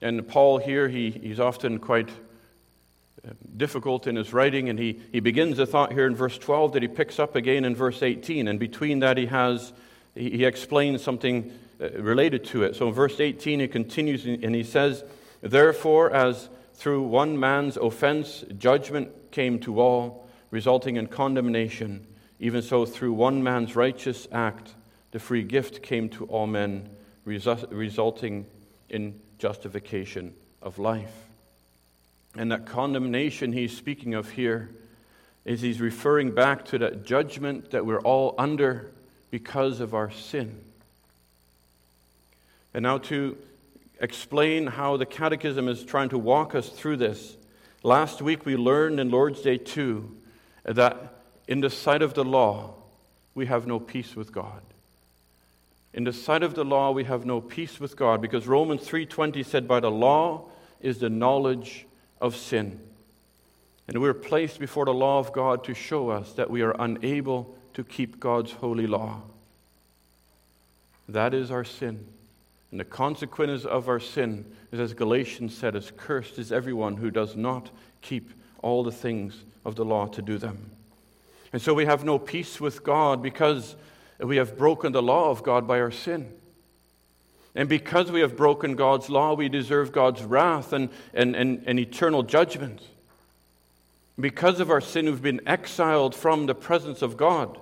And 0.00 0.26
Paul 0.26 0.56
here, 0.56 0.88
he, 0.88 1.10
he's 1.10 1.38
often 1.38 1.78
quite 1.78 2.08
uh, 2.08 3.32
difficult 3.58 4.06
in 4.06 4.16
his 4.16 4.32
writing, 4.32 4.70
and 4.70 4.78
he, 4.78 5.00
he 5.12 5.20
begins 5.20 5.58
a 5.58 5.66
thought 5.66 5.92
here 5.92 6.06
in 6.06 6.16
verse 6.16 6.38
12 6.38 6.72
that 6.72 6.82
he 6.82 6.88
picks 6.88 7.18
up 7.18 7.36
again 7.36 7.66
in 7.66 7.76
verse 7.76 8.02
18. 8.02 8.48
And 8.48 8.58
between 8.58 9.00
that, 9.00 9.18
he 9.18 9.26
has 9.26 9.74
he, 10.14 10.44
explains 10.46 11.02
something 11.02 11.50
uh, 11.50 11.52
Uh, 11.82 11.88
related 12.00 12.44
to 12.44 12.62
it. 12.62 12.76
So 12.76 12.88
in 12.88 12.94
verse 12.94 13.18
18, 13.18 13.58
he 13.60 13.66
continues 13.66 14.24
and 14.24 14.54
he 14.54 14.62
says, 14.62 15.02
Therefore, 15.40 16.12
as 16.12 16.48
through 16.74 17.02
one 17.02 17.40
man's 17.40 17.76
offense 17.76 18.44
judgment 18.56 19.10
came 19.32 19.58
to 19.60 19.80
all, 19.80 20.28
resulting 20.50 20.96
in 20.96 21.08
condemnation, 21.08 22.06
even 22.38 22.62
so, 22.62 22.86
through 22.86 23.14
one 23.14 23.42
man's 23.42 23.74
righteous 23.74 24.28
act, 24.30 24.74
the 25.10 25.18
free 25.18 25.42
gift 25.42 25.82
came 25.82 26.08
to 26.10 26.24
all 26.26 26.46
men, 26.46 26.88
resulting 27.24 28.46
in 28.88 29.20
justification 29.38 30.34
of 30.60 30.78
life. 30.78 31.14
And 32.36 32.52
that 32.52 32.66
condemnation 32.66 33.52
he's 33.52 33.76
speaking 33.76 34.14
of 34.14 34.30
here 34.30 34.70
is 35.44 35.62
he's 35.62 35.80
referring 35.80 36.32
back 36.32 36.64
to 36.66 36.78
that 36.78 37.04
judgment 37.04 37.72
that 37.72 37.84
we're 37.84 38.00
all 38.00 38.34
under 38.38 38.92
because 39.30 39.80
of 39.80 39.94
our 39.94 40.10
sin. 40.10 40.60
And 42.74 42.82
now, 42.82 42.98
to 42.98 43.36
explain 44.00 44.66
how 44.66 44.96
the 44.96 45.06
Catechism 45.06 45.68
is 45.68 45.84
trying 45.84 46.08
to 46.10 46.18
walk 46.18 46.54
us 46.54 46.68
through 46.68 46.96
this, 46.96 47.36
last 47.82 48.22
week 48.22 48.46
we 48.46 48.56
learned 48.56 48.98
in 48.98 49.10
Lord's 49.10 49.42
Day 49.42 49.58
2 49.58 50.16
that 50.64 51.14
in 51.46 51.60
the 51.60 51.70
sight 51.70 52.02
of 52.02 52.14
the 52.14 52.24
law, 52.24 52.74
we 53.34 53.46
have 53.46 53.66
no 53.66 53.78
peace 53.78 54.16
with 54.16 54.32
God. 54.32 54.62
In 55.94 56.04
the 56.04 56.12
sight 56.12 56.42
of 56.42 56.54
the 56.54 56.64
law, 56.64 56.90
we 56.90 57.04
have 57.04 57.26
no 57.26 57.40
peace 57.40 57.78
with 57.78 57.96
God 57.96 58.22
because 58.22 58.46
Romans 58.46 58.82
3:20 58.82 59.42
said 59.42 59.68
by 59.68 59.80
the 59.80 59.90
law 59.90 60.48
is 60.80 60.98
the 60.98 61.10
knowledge 61.10 61.86
of 62.20 62.34
sin. 62.34 62.80
And 63.88 64.00
we're 64.00 64.14
placed 64.14 64.58
before 64.58 64.86
the 64.86 64.94
law 64.94 65.18
of 65.18 65.32
God 65.32 65.64
to 65.64 65.74
show 65.74 66.08
us 66.08 66.32
that 66.34 66.50
we 66.50 66.62
are 66.62 66.74
unable 66.78 67.56
to 67.74 67.84
keep 67.84 68.20
God's 68.20 68.52
holy 68.52 68.86
law. 68.86 69.22
That 71.08 71.34
is 71.34 71.50
our 71.50 71.64
sin. 71.64 72.06
And 72.72 72.80
the 72.80 72.84
consequences 72.84 73.66
of 73.66 73.88
our 73.88 74.00
sin 74.00 74.46
is, 74.72 74.80
as 74.80 74.94
Galatians 74.94 75.56
said, 75.56 75.76
as 75.76 75.92
cursed 75.96 76.38
is 76.38 76.50
everyone 76.50 76.96
who 76.96 77.10
does 77.10 77.36
not 77.36 77.70
keep 78.00 78.30
all 78.62 78.82
the 78.82 78.90
things 78.90 79.44
of 79.64 79.76
the 79.76 79.84
law 79.84 80.06
to 80.06 80.22
do 80.22 80.38
them. 80.38 80.70
And 81.52 81.60
so 81.60 81.74
we 81.74 81.84
have 81.84 82.02
no 82.02 82.18
peace 82.18 82.60
with 82.60 82.82
God 82.82 83.22
because 83.22 83.76
we 84.18 84.36
have 84.36 84.56
broken 84.56 84.92
the 84.92 85.02
law 85.02 85.30
of 85.30 85.42
God 85.42 85.68
by 85.68 85.80
our 85.80 85.90
sin. 85.90 86.32
And 87.54 87.68
because 87.68 88.10
we 88.10 88.20
have 88.20 88.38
broken 88.38 88.74
God's 88.74 89.10
law, 89.10 89.34
we 89.34 89.50
deserve 89.50 89.92
God's 89.92 90.22
wrath 90.22 90.72
and, 90.72 90.88
and, 91.12 91.36
and, 91.36 91.62
and 91.66 91.78
eternal 91.78 92.22
judgment. 92.22 92.80
Because 94.18 94.60
of 94.60 94.70
our 94.70 94.80
sin, 94.80 95.04
we've 95.04 95.20
been 95.20 95.46
exiled 95.46 96.14
from 96.14 96.46
the 96.46 96.54
presence 96.54 97.02
of 97.02 97.18
God. 97.18 97.58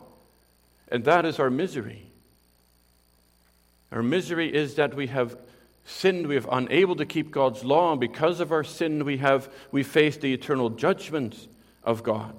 And 0.86 1.04
that 1.04 1.24
is 1.24 1.40
our 1.40 1.50
misery. 1.50 2.09
Our 3.92 4.02
misery 4.02 4.52
is 4.52 4.76
that 4.76 4.94
we 4.94 5.08
have 5.08 5.36
sinned, 5.84 6.26
we 6.26 6.36
have 6.36 6.48
unable 6.50 6.96
to 6.96 7.06
keep 7.06 7.30
God's 7.30 7.64
law, 7.64 7.92
and 7.92 8.00
because 8.00 8.40
of 8.40 8.52
our 8.52 8.64
sin, 8.64 9.04
we 9.04 9.16
have 9.18 9.52
we 9.72 9.82
face 9.82 10.16
the 10.16 10.32
eternal 10.32 10.70
judgment 10.70 11.48
of 11.82 12.02
God. 12.02 12.34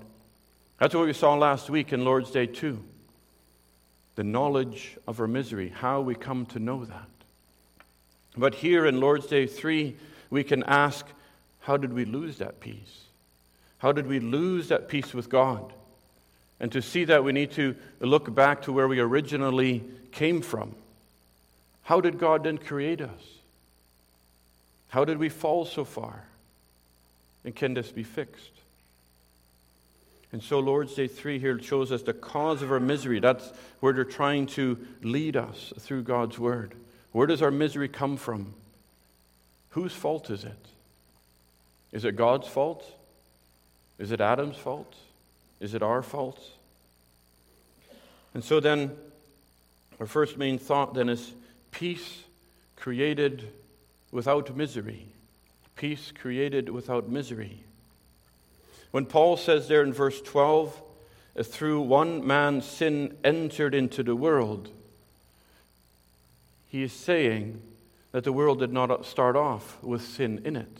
That's 0.79 0.95
what 0.95 1.05
we 1.05 1.13
saw 1.13 1.35
last 1.35 1.69
week 1.69 1.93
in 1.93 2.05
Lord's 2.05 2.31
Day 2.31 2.47
2. 2.47 2.81
The 4.15 4.23
knowledge 4.23 4.97
of 5.07 5.19
our 5.19 5.27
misery, 5.27 5.69
how 5.69 6.01
we 6.01 6.15
come 6.15 6.45
to 6.47 6.59
know 6.59 6.85
that. 6.85 7.07
But 8.37 8.55
here 8.55 8.85
in 8.85 8.99
Lord's 8.99 9.27
Day 9.27 9.45
3, 9.45 9.95
we 10.29 10.43
can 10.43 10.63
ask, 10.63 11.05
how 11.59 11.77
did 11.77 11.93
we 11.93 12.05
lose 12.05 12.37
that 12.37 12.59
peace? 12.59 13.01
How 13.79 13.91
did 13.91 14.07
we 14.07 14.19
lose 14.19 14.69
that 14.69 14.87
peace 14.87 15.13
with 15.13 15.29
God? 15.29 15.73
And 16.59 16.71
to 16.71 16.81
see 16.81 17.05
that, 17.05 17.23
we 17.23 17.31
need 17.31 17.51
to 17.51 17.75
look 17.99 18.33
back 18.33 18.61
to 18.63 18.71
where 18.71 18.87
we 18.87 18.99
originally 18.99 19.83
came 20.11 20.41
from. 20.41 20.75
How 21.91 21.99
did 21.99 22.19
God 22.19 22.45
then 22.45 22.57
create 22.57 23.01
us? 23.01 23.21
How 24.87 25.03
did 25.03 25.17
we 25.17 25.27
fall 25.27 25.65
so 25.65 25.83
far? 25.83 26.23
And 27.43 27.53
can 27.53 27.73
this 27.73 27.91
be 27.91 28.03
fixed? 28.03 28.53
And 30.31 30.41
so, 30.41 30.59
Lord's 30.59 30.93
Day 30.95 31.07
3 31.07 31.37
here 31.37 31.61
shows 31.61 31.91
us 31.91 32.01
the 32.01 32.13
cause 32.13 32.61
of 32.61 32.71
our 32.71 32.79
misery. 32.79 33.19
That's 33.19 33.51
where 33.81 33.91
they're 33.91 34.05
trying 34.05 34.45
to 34.55 34.77
lead 35.03 35.35
us 35.35 35.73
through 35.79 36.03
God's 36.03 36.39
Word. 36.39 36.75
Where 37.11 37.27
does 37.27 37.41
our 37.41 37.51
misery 37.51 37.89
come 37.89 38.15
from? 38.15 38.53
Whose 39.71 39.91
fault 39.91 40.29
is 40.29 40.45
it? 40.45 40.65
Is 41.91 42.05
it 42.05 42.15
God's 42.15 42.47
fault? 42.47 42.85
Is 43.99 44.13
it 44.13 44.21
Adam's 44.21 44.55
fault? 44.55 44.95
Is 45.59 45.73
it 45.73 45.83
our 45.83 46.01
fault? 46.01 46.41
And 48.33 48.45
so, 48.45 48.61
then, 48.61 48.95
our 49.99 50.05
first 50.05 50.37
main 50.37 50.57
thought 50.57 50.93
then 50.93 51.09
is 51.09 51.33
peace 51.71 52.23
created 52.75 53.47
without 54.11 54.55
misery. 54.55 55.07
Peace 55.75 56.11
created 56.11 56.69
without 56.69 57.09
misery. 57.09 57.63
When 58.91 59.05
Paul 59.05 59.37
says 59.37 59.67
there 59.67 59.83
in 59.83 59.93
verse 59.93 60.21
12, 60.21 60.79
through 61.43 61.81
one 61.81 62.25
man 62.25 62.61
sin 62.61 63.17
entered 63.23 63.73
into 63.73 64.03
the 64.03 64.15
world, 64.15 64.69
he 66.67 66.83
is 66.83 66.93
saying 66.93 67.61
that 68.11 68.23
the 68.23 68.33
world 68.33 68.59
did 68.59 68.73
not 68.73 69.05
start 69.05 69.35
off 69.35 69.81
with 69.81 70.01
sin 70.01 70.41
in 70.43 70.55
it, 70.55 70.77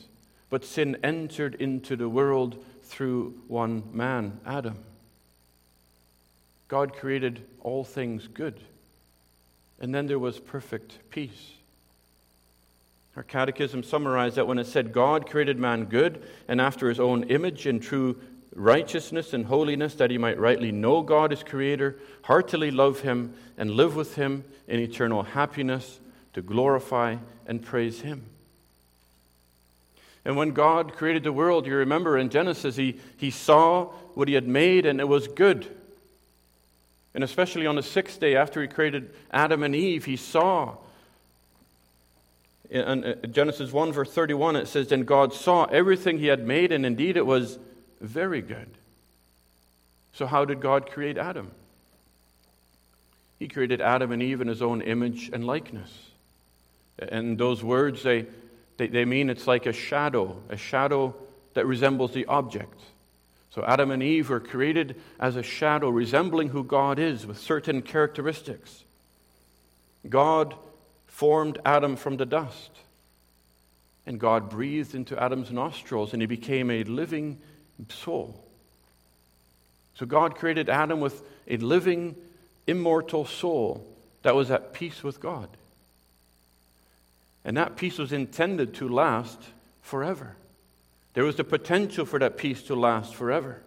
but 0.50 0.65
sin 0.65 0.98
entered 1.03 1.55
into 1.55 1.95
the 1.95 2.10
world 2.10 2.63
through 2.83 3.33
one 3.48 3.83
man, 3.93 4.39
Adam. 4.45 4.77
God 6.67 6.93
created 6.93 7.41
all 7.62 7.83
things 7.83 8.27
good, 8.27 8.60
and 9.81 9.93
then 9.93 10.05
there 10.05 10.19
was 10.19 10.39
perfect 10.39 11.00
peace. 11.09 11.53
Our 13.17 13.23
catechism 13.23 13.83
summarized 13.83 14.35
that 14.35 14.47
when 14.47 14.59
it 14.59 14.67
said 14.67 14.93
God 14.93 15.29
created 15.29 15.59
man 15.59 15.85
good 15.85 16.23
and 16.47 16.61
after 16.61 16.88
his 16.88 17.00
own 17.00 17.23
image 17.23 17.67
in 17.67 17.79
true 17.81 18.21
righteousness 18.55 19.33
and 19.33 19.45
holiness, 19.45 19.95
that 19.95 20.11
he 20.11 20.17
might 20.17 20.39
rightly 20.39 20.71
know 20.71 21.01
God 21.01 21.33
as 21.33 21.43
creator, 21.43 21.97
heartily 22.23 22.69
love 22.69 23.01
him, 23.01 23.33
and 23.57 23.71
live 23.71 23.95
with 23.95 24.15
him 24.15 24.45
in 24.67 24.79
eternal 24.79 25.23
happiness 25.23 26.00
to 26.33 26.41
glorify 26.41 27.17
and 27.47 27.61
praise 27.61 28.01
him. 28.01 28.23
And 30.23 30.38
when 30.38 30.51
God 30.51 30.93
created 30.93 31.23
the 31.23 31.33
world, 31.33 31.65
you 31.65 31.75
remember 31.75 32.17
in 32.17 32.29
Genesis, 32.29 32.75
he, 32.75 33.00
he 33.17 33.31
saw 33.31 33.85
what 34.13 34.27
he 34.27 34.35
had 34.35 34.47
made 34.47 34.85
and 34.85 35.00
it 35.01 35.07
was 35.07 35.27
good. 35.27 35.67
And 37.13 37.24
especially 37.24 37.68
on 37.68 37.75
the 37.75 37.84
sixth 37.84 38.20
day 38.20 38.36
after 38.36 38.62
he 38.62 38.68
created 38.68 39.13
Adam 39.32 39.63
and 39.63 39.75
Eve, 39.75 40.06
he 40.06 40.15
saw 40.15 40.77
in 42.72 43.03
uh, 43.03 43.15
Genesis 43.27 43.74
1, 43.74 43.91
verse 43.91 44.13
31, 44.13 44.56
it 44.56 44.68
says, 44.68 44.88
Then 44.88 45.03
God 45.03 45.34
saw 45.34 45.65
everything 45.65 46.20
he 46.20 46.27
had 46.27 46.48
made, 46.48 46.72
and 46.72 46.86
indeed 46.86 47.18
it 47.18 47.25
was 47.25 47.60
very 48.00 48.41
good. 48.41 48.70
So, 50.13 50.25
how 50.25 50.46
did 50.46 50.62
God 50.62 50.89
create 50.89 51.18
Adam? 51.18 51.51
He 53.39 53.50
created 53.50 53.82
Adam 53.82 54.13
and 54.13 54.24
Eve 54.24 54.39
in 54.39 54.48
his 54.48 54.62
own 54.62 54.82
image 54.82 55.30
and 55.34 55.46
likeness. 55.46 55.91
And 56.98 57.38
those 57.38 57.62
words, 57.62 58.03
they, 58.03 58.25
they, 58.77 58.88
they 58.88 59.03
mean 59.03 59.30
it's 59.30 59.48
like 59.48 59.65
a 59.65 59.74
shadow. 59.74 60.38
A 60.50 60.58
shadow 60.58 61.13
that 61.56 61.65
resembles 61.65 62.13
the 62.13 62.25
object. 62.27 62.80
So 63.53 63.63
Adam 63.65 63.91
and 63.91 64.01
Eve 64.01 64.29
were 64.29 64.39
created 64.39 64.96
as 65.20 65.36
a 65.36 65.43
shadow 65.43 65.89
resembling 65.89 66.50
who 66.50 66.63
God 66.63 67.00
is 67.00 67.27
with 67.27 67.38
certain 67.38 67.81
characteristics. 67.81 68.84
God 70.08 70.55
formed 71.08 71.60
Adam 71.65 71.96
from 71.98 72.17
the 72.17 72.25
dust. 72.25 72.72
And 74.05 74.20
God 74.20 74.50
breathed 74.50 74.96
into 74.96 75.22
Adam's 75.22 75.51
nostrils, 75.51 76.13
and 76.13 76.22
he 76.22 76.25
became 76.25 76.72
a 76.72 76.84
living 76.86 77.38
soul. 77.89 78.43
So 79.96 80.05
God 80.05 80.36
created 80.36 80.70
Adam 80.70 81.00
with 81.00 81.22
a 81.48 81.58
living, 81.58 82.15
immortal 82.65 83.25
soul 83.25 83.86
that 84.24 84.34
was 84.34 84.50
at 84.50 84.74
peace 84.74 85.03
with 85.03 85.20
God. 85.20 85.50
And 87.43 87.58
that 87.58 87.75
peace 87.75 87.98
was 87.98 88.13
intended 88.13 88.74
to 88.75 88.88
last 88.88 89.39
forever. 89.81 90.36
There 91.13 91.24
was 91.24 91.36
the 91.36 91.44
potential 91.44 92.06
for 92.06 92.20
that 92.20 92.38
peace 92.38 92.63
to 92.63 92.75
last 92.75 93.15
forever. 93.15 93.62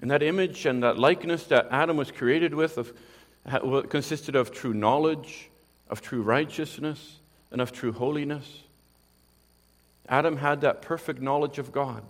And 0.00 0.10
that 0.10 0.22
image 0.22 0.66
and 0.66 0.82
that 0.82 0.98
likeness 0.98 1.44
that 1.44 1.68
Adam 1.70 1.96
was 1.96 2.10
created 2.10 2.54
with 2.54 2.78
of, 2.78 2.92
consisted 3.88 4.36
of 4.36 4.52
true 4.52 4.74
knowledge, 4.74 5.48
of 5.88 6.00
true 6.00 6.22
righteousness, 6.22 7.16
and 7.50 7.60
of 7.60 7.72
true 7.72 7.92
holiness. 7.92 8.62
Adam 10.08 10.36
had 10.36 10.60
that 10.60 10.82
perfect 10.82 11.20
knowledge 11.20 11.58
of 11.58 11.72
God. 11.72 12.02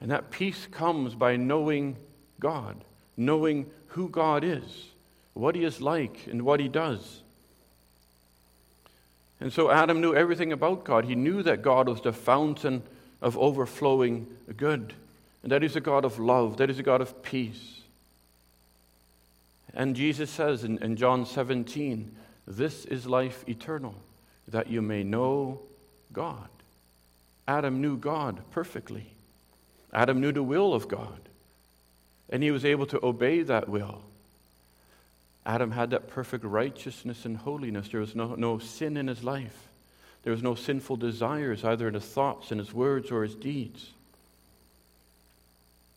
And 0.00 0.10
that 0.10 0.30
peace 0.30 0.66
comes 0.70 1.14
by 1.14 1.36
knowing 1.36 1.96
God, 2.40 2.76
knowing 3.16 3.66
who 3.88 4.08
God 4.08 4.44
is, 4.44 4.86
what 5.34 5.54
He 5.54 5.64
is 5.64 5.80
like, 5.80 6.26
and 6.30 6.42
what 6.42 6.60
He 6.60 6.68
does. 6.68 7.20
And 9.40 9.52
so 9.52 9.70
Adam 9.70 10.00
knew 10.00 10.14
everything 10.14 10.52
about 10.52 10.84
God. 10.84 11.04
He 11.04 11.14
knew 11.14 11.42
that 11.42 11.62
God 11.62 11.88
was 11.88 12.00
the 12.00 12.12
fountain 12.12 12.82
of 13.22 13.38
overflowing 13.38 14.26
good, 14.56 14.94
and 15.42 15.52
that 15.52 15.62
He's 15.62 15.76
a 15.76 15.80
God 15.80 16.04
of 16.04 16.18
love, 16.18 16.56
that 16.56 16.68
He's 16.68 16.78
a 16.78 16.84
God 16.84 17.00
of 17.00 17.22
peace. 17.22 17.82
And 19.74 19.94
Jesus 19.94 20.30
says 20.30 20.64
in, 20.64 20.78
in 20.78 20.96
John 20.96 21.24
17, 21.24 22.10
This 22.46 22.84
is 22.86 23.06
life 23.06 23.44
eternal, 23.48 23.94
that 24.48 24.68
you 24.68 24.82
may 24.82 25.04
know 25.04 25.60
God. 26.12 26.48
Adam 27.46 27.80
knew 27.80 27.96
God 27.96 28.40
perfectly. 28.50 29.06
Adam 29.92 30.20
knew 30.20 30.32
the 30.32 30.42
will 30.42 30.74
of 30.74 30.88
God, 30.88 31.20
and 32.28 32.42
he 32.42 32.50
was 32.50 32.64
able 32.64 32.86
to 32.86 33.04
obey 33.04 33.42
that 33.42 33.68
will. 33.68 34.02
Adam 35.46 35.70
had 35.70 35.90
that 35.90 36.08
perfect 36.08 36.44
righteousness 36.44 37.24
and 37.24 37.36
holiness. 37.36 37.88
There 37.88 38.00
was 38.00 38.14
no, 38.14 38.34
no 38.34 38.58
sin 38.58 38.96
in 38.96 39.06
his 39.06 39.24
life. 39.24 39.68
There 40.22 40.32
was 40.32 40.42
no 40.42 40.54
sinful 40.54 40.96
desires, 40.96 41.64
either 41.64 41.88
in 41.88 41.94
his 41.94 42.04
thoughts, 42.04 42.52
in 42.52 42.58
his 42.58 42.74
words, 42.74 43.10
or 43.10 43.22
his 43.22 43.34
deeds. 43.34 43.90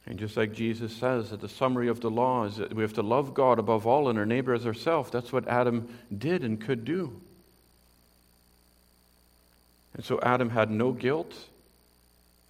And 0.05 0.17
just 0.17 0.35
like 0.35 0.53
Jesus 0.53 0.93
says 0.93 1.29
that 1.29 1.41
the 1.41 1.49
summary 1.49 1.87
of 1.87 2.01
the 2.01 2.09
law 2.09 2.45
is 2.45 2.57
that 2.57 2.73
we 2.73 2.81
have 2.81 2.93
to 2.93 3.01
love 3.01 3.33
God 3.33 3.59
above 3.59 3.85
all 3.85 4.09
and 4.09 4.17
our 4.17 4.25
neighbor 4.25 4.53
as 4.53 4.65
ourselves, 4.65 5.11
that's 5.11 5.31
what 5.31 5.47
Adam 5.47 5.87
did 6.15 6.43
and 6.43 6.59
could 6.59 6.85
do. 6.85 7.19
And 9.93 10.03
so 10.03 10.19
Adam 10.21 10.49
had 10.49 10.71
no 10.71 10.91
guilt. 10.91 11.35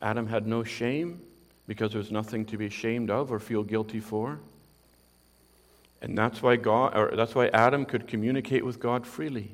Adam 0.02 0.28
had 0.28 0.48
no 0.48 0.64
shame 0.64 1.22
because 1.68 1.94
there's 1.94 2.12
nothing 2.12 2.46
to 2.46 2.58
be 2.58 2.68
ashamed 2.68 3.10
of 3.10 3.32
or 3.32 3.40
feel 3.40 3.64
guilty 3.64 4.00
for. 4.00 4.40
And 6.02 6.18
that's 6.18 6.42
why 6.42 6.56
God 6.56 6.98
or 6.98 7.16
that's 7.16 7.36
why 7.36 7.48
Adam 7.50 7.86
could 7.86 8.08
communicate 8.08 8.66
with 8.66 8.80
God 8.80 9.06
freely. 9.06 9.52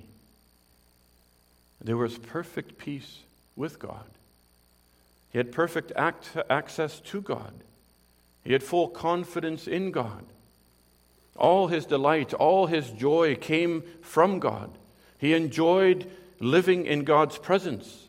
There 1.82 1.98
was 1.98 2.18
perfect 2.18 2.78
peace 2.78 3.20
with 3.56 3.80
God. 3.80 4.06
He 5.32 5.38
had 5.38 5.52
perfect 5.52 5.92
act, 5.96 6.30
access 6.50 7.00
to 7.02 7.22
God. 7.22 7.54
He 8.44 8.54
had 8.54 8.64
full 8.64 8.88
confidence 8.88 9.68
in 9.68 9.92
God. 9.92 10.24
All 11.36 11.68
his 11.68 11.86
delight, 11.86 12.34
all 12.34 12.66
his 12.66 12.90
joy 12.90 13.36
came 13.36 13.84
from 14.02 14.40
God. 14.40 14.72
He 15.18 15.34
enjoyed 15.34 16.10
living 16.40 16.86
in 16.86 17.04
God's 17.04 17.38
presence. 17.38 18.08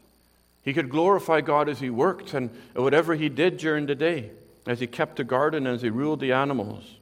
He 0.63 0.73
could 0.73 0.91
glorify 0.91 1.41
God 1.41 1.69
as 1.69 1.81
he 1.81 1.91
worked 1.91 2.35
and 2.35 2.51
whatever 2.75 3.15
he 3.15 3.29
did 3.29 3.59
during 3.59 3.87
the 3.87 3.95
day, 3.95 4.31
as 4.67 4.81
he 4.81 4.87
kept 4.87 5.17
the 5.17 5.25
garden, 5.25 5.67
as 5.67 5.83
he 5.83 5.91
ruled 5.91 6.21
the 6.21 6.33
animals. 6.33 6.98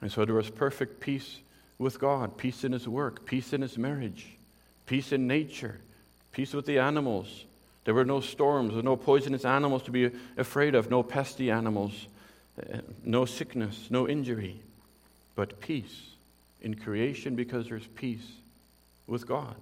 And 0.00 0.10
so 0.10 0.24
there 0.24 0.34
was 0.34 0.50
perfect 0.50 1.00
peace 1.00 1.38
with 1.78 1.98
God, 1.98 2.36
peace 2.36 2.64
in 2.64 2.72
his 2.72 2.86
work, 2.86 3.24
peace 3.24 3.52
in 3.52 3.62
his 3.62 3.78
marriage, 3.78 4.26
peace 4.86 5.12
in 5.12 5.26
nature, 5.26 5.80
peace 6.32 6.52
with 6.52 6.66
the 6.66 6.78
animals. 6.78 7.44
There 7.84 7.94
were 7.94 8.04
no 8.04 8.20
storms, 8.20 8.70
there 8.70 8.76
were 8.76 8.82
no 8.82 8.96
poisonous 8.96 9.44
animals 9.44 9.82
to 9.84 9.90
be 9.90 10.10
afraid 10.36 10.74
of, 10.74 10.90
no 10.90 11.02
pesty 11.02 11.50
animals, 11.50 12.06
eh, 12.62 12.80
no 13.04 13.24
sickness, 13.24 13.88
no 13.90 14.08
injury, 14.08 14.60
but 15.34 15.60
peace 15.60 16.10
in 16.62 16.74
creation 16.74 17.34
because 17.34 17.68
there's 17.68 17.86
peace 17.86 18.26
with 19.06 19.26
God. 19.26 19.56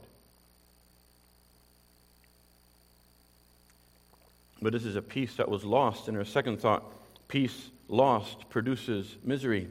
But 4.60 4.72
this 4.72 4.84
is 4.84 4.96
a 4.96 5.02
peace 5.02 5.36
that 5.36 5.48
was 5.48 5.64
lost. 5.64 6.08
In 6.08 6.16
our 6.16 6.24
second 6.24 6.60
thought, 6.60 6.82
peace 7.28 7.70
lost 7.88 8.48
produces 8.50 9.16
misery. 9.24 9.68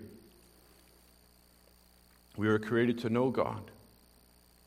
We 2.37 2.47
were 2.47 2.59
created 2.59 2.99
to 2.99 3.09
know 3.09 3.31
God, 3.31 3.63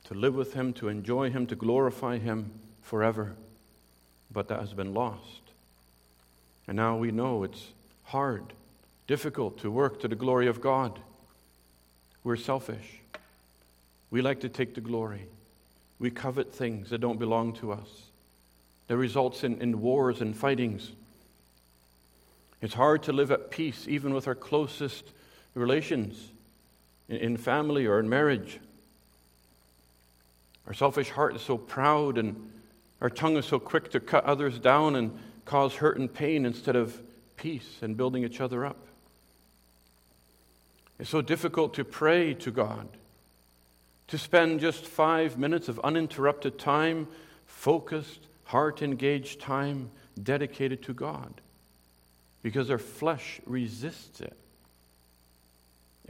to 0.04 0.14
live 0.14 0.34
with 0.34 0.54
Him, 0.54 0.72
to 0.74 0.88
enjoy 0.88 1.30
Him, 1.30 1.46
to 1.46 1.54
glorify 1.54 2.18
Him 2.18 2.50
forever. 2.82 3.34
But 4.32 4.48
that 4.48 4.60
has 4.60 4.74
been 4.74 4.92
lost. 4.92 5.40
And 6.66 6.76
now 6.76 6.96
we 6.96 7.12
know 7.12 7.44
it's 7.44 7.68
hard, 8.04 8.52
difficult 9.06 9.60
to 9.60 9.70
work 9.70 10.00
to 10.00 10.08
the 10.08 10.16
glory 10.16 10.48
of 10.48 10.60
God. 10.60 10.98
We're 12.24 12.36
selfish. 12.36 13.00
We 14.10 14.20
like 14.20 14.40
to 14.40 14.48
take 14.48 14.74
the 14.74 14.80
glory. 14.80 15.26
We 16.00 16.10
covet 16.10 16.52
things 16.52 16.90
that 16.90 17.00
don't 17.00 17.18
belong 17.18 17.52
to 17.54 17.72
us 17.72 17.88
that 18.88 18.96
results 18.96 19.44
in, 19.44 19.60
in 19.62 19.80
wars 19.80 20.20
and 20.20 20.36
fightings. 20.36 20.90
It's 22.60 22.74
hard 22.74 23.04
to 23.04 23.12
live 23.12 23.30
at 23.30 23.52
peace 23.52 23.86
even 23.86 24.12
with 24.12 24.26
our 24.26 24.34
closest 24.34 25.04
relations 25.54 26.30
in, 27.10 27.36
family 27.36 27.86
or 27.86 27.98
in 27.98 28.08
marriage. 28.08 28.58
Our 30.66 30.74
selfish 30.74 31.10
heart 31.10 31.36
is 31.36 31.42
so 31.42 31.58
proud, 31.58 32.18
and 32.18 32.50
our 33.00 33.10
tongue 33.10 33.36
is 33.36 33.46
so 33.46 33.58
quick 33.58 33.90
to 33.92 34.00
cut 34.00 34.24
others 34.24 34.58
down 34.58 34.96
and 34.96 35.18
cause 35.44 35.74
hurt 35.74 35.98
and 35.98 36.12
pain 36.12 36.46
instead 36.46 36.76
of 36.76 37.00
peace 37.36 37.78
and 37.82 37.96
building 37.96 38.24
each 38.24 38.40
other 38.40 38.64
up. 38.64 38.86
It's 40.98 41.10
so 41.10 41.22
difficult 41.22 41.74
to 41.74 41.84
pray 41.84 42.34
to 42.34 42.50
God, 42.50 42.86
to 44.08 44.18
spend 44.18 44.60
just 44.60 44.86
five 44.86 45.38
minutes 45.38 45.68
of 45.68 45.80
uninterrupted 45.80 46.58
time, 46.58 47.08
focused, 47.46 48.20
heart 48.44 48.82
engaged 48.82 49.40
time 49.40 49.90
dedicated 50.22 50.82
to 50.82 50.92
God 50.92 51.40
because 52.42 52.70
our 52.70 52.78
flesh 52.78 53.40
resists 53.46 54.20
it. 54.20 54.36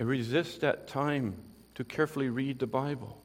It 0.01 0.05
resists 0.05 0.57
that 0.59 0.89
time 0.89 1.35
to 1.75 1.85
carefully 1.85 2.31
read 2.31 2.59
the 2.59 2.67
Bible. 2.67 3.19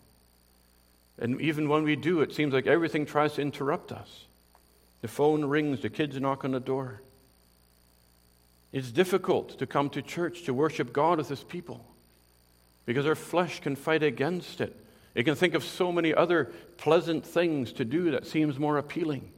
And 1.17 1.39
even 1.39 1.69
when 1.69 1.83
we 1.83 1.95
do, 1.95 2.19
it 2.19 2.33
seems 2.33 2.53
like 2.53 2.67
everything 2.67 3.05
tries 3.05 3.35
to 3.35 3.41
interrupt 3.41 3.93
us. 3.93 4.25
The 5.01 5.07
phone 5.07 5.45
rings, 5.45 5.81
the 5.81 5.89
kids 5.89 6.19
knock 6.19 6.43
on 6.43 6.51
the 6.51 6.59
door. 6.59 7.01
It's 8.73 8.91
difficult 8.91 9.57
to 9.59 9.65
come 9.65 9.89
to 9.91 10.01
church 10.01 10.43
to 10.43 10.53
worship 10.53 10.91
God 10.91 11.17
with 11.17 11.29
His 11.29 11.45
people 11.45 11.85
because 12.85 13.05
our 13.05 13.15
flesh 13.15 13.61
can 13.61 13.77
fight 13.77 14.03
against 14.03 14.59
it. 14.59 14.75
It 15.15 15.23
can 15.23 15.35
think 15.35 15.53
of 15.53 15.63
so 15.63 15.93
many 15.93 16.13
other 16.13 16.51
pleasant 16.75 17.25
things 17.25 17.71
to 17.71 17.85
do 17.85 18.11
that 18.11 18.27
seems 18.27 18.59
more 18.59 18.77
appealing. 18.77 19.31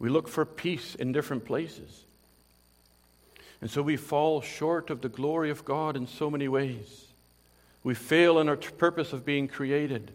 We 0.00 0.08
look 0.08 0.26
for 0.26 0.44
peace 0.44 0.96
in 0.96 1.12
different 1.12 1.44
places. 1.44 2.02
And 3.60 3.70
so 3.70 3.82
we 3.82 3.96
fall 3.96 4.40
short 4.40 4.90
of 4.90 5.00
the 5.00 5.08
glory 5.08 5.50
of 5.50 5.64
God 5.64 5.96
in 5.96 6.06
so 6.06 6.30
many 6.30 6.48
ways. 6.48 7.06
We 7.82 7.94
fail 7.94 8.38
in 8.38 8.48
our 8.48 8.56
purpose 8.56 9.12
of 9.12 9.24
being 9.24 9.48
created 9.48 10.12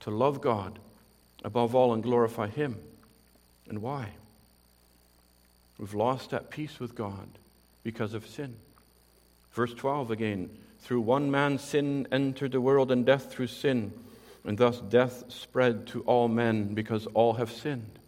to 0.00 0.10
love 0.10 0.40
God 0.40 0.78
above 1.44 1.74
all 1.74 1.92
and 1.92 2.02
glorify 2.02 2.48
Him. 2.48 2.76
And 3.68 3.82
why? 3.82 4.10
We've 5.78 5.94
lost 5.94 6.30
that 6.30 6.50
peace 6.50 6.80
with 6.80 6.94
God 6.94 7.28
because 7.82 8.14
of 8.14 8.26
sin. 8.26 8.56
Verse 9.52 9.74
12 9.74 10.10
again 10.10 10.50
through 10.80 11.02
one 11.02 11.30
man 11.30 11.58
sin 11.58 12.08
entered 12.10 12.52
the 12.52 12.60
world, 12.60 12.90
and 12.90 13.04
death 13.04 13.30
through 13.30 13.48
sin. 13.48 13.92
And 14.44 14.56
thus 14.56 14.80
death 14.80 15.24
spread 15.28 15.86
to 15.88 16.02
all 16.02 16.28
men 16.28 16.74
because 16.74 17.06
all 17.12 17.34
have 17.34 17.52
sinned. 17.52 17.98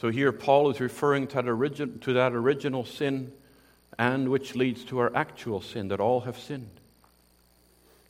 So 0.00 0.10
here 0.10 0.30
Paul 0.30 0.70
is 0.70 0.80
referring 0.80 1.26
to 1.28 1.42
that, 1.42 2.00
to 2.02 2.12
that 2.12 2.32
original 2.32 2.84
sin, 2.84 3.32
and 3.98 4.28
which 4.28 4.54
leads 4.54 4.84
to 4.84 4.98
our 5.00 5.14
actual 5.14 5.60
sin, 5.60 5.88
that 5.88 5.98
all 5.98 6.20
have 6.20 6.38
sinned. 6.38 6.70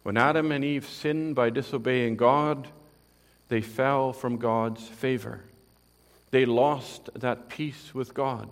When 0.03 0.19
Adam 0.19 0.53
and 0.53 0.65
Eve 0.65 0.87
sinned 0.87 1.35
by 1.35 1.51
disobeying 1.51 2.17
God, 2.17 2.69
they 3.49 3.63
fell 3.63 4.13
from 4.13 4.37
God's 4.37 4.87
favor. 4.87 5.45
They 6.31 6.45
lost 6.45 7.09
that 7.15 7.49
peace 7.49 7.95
with 7.95 8.13
God. 8.13 8.51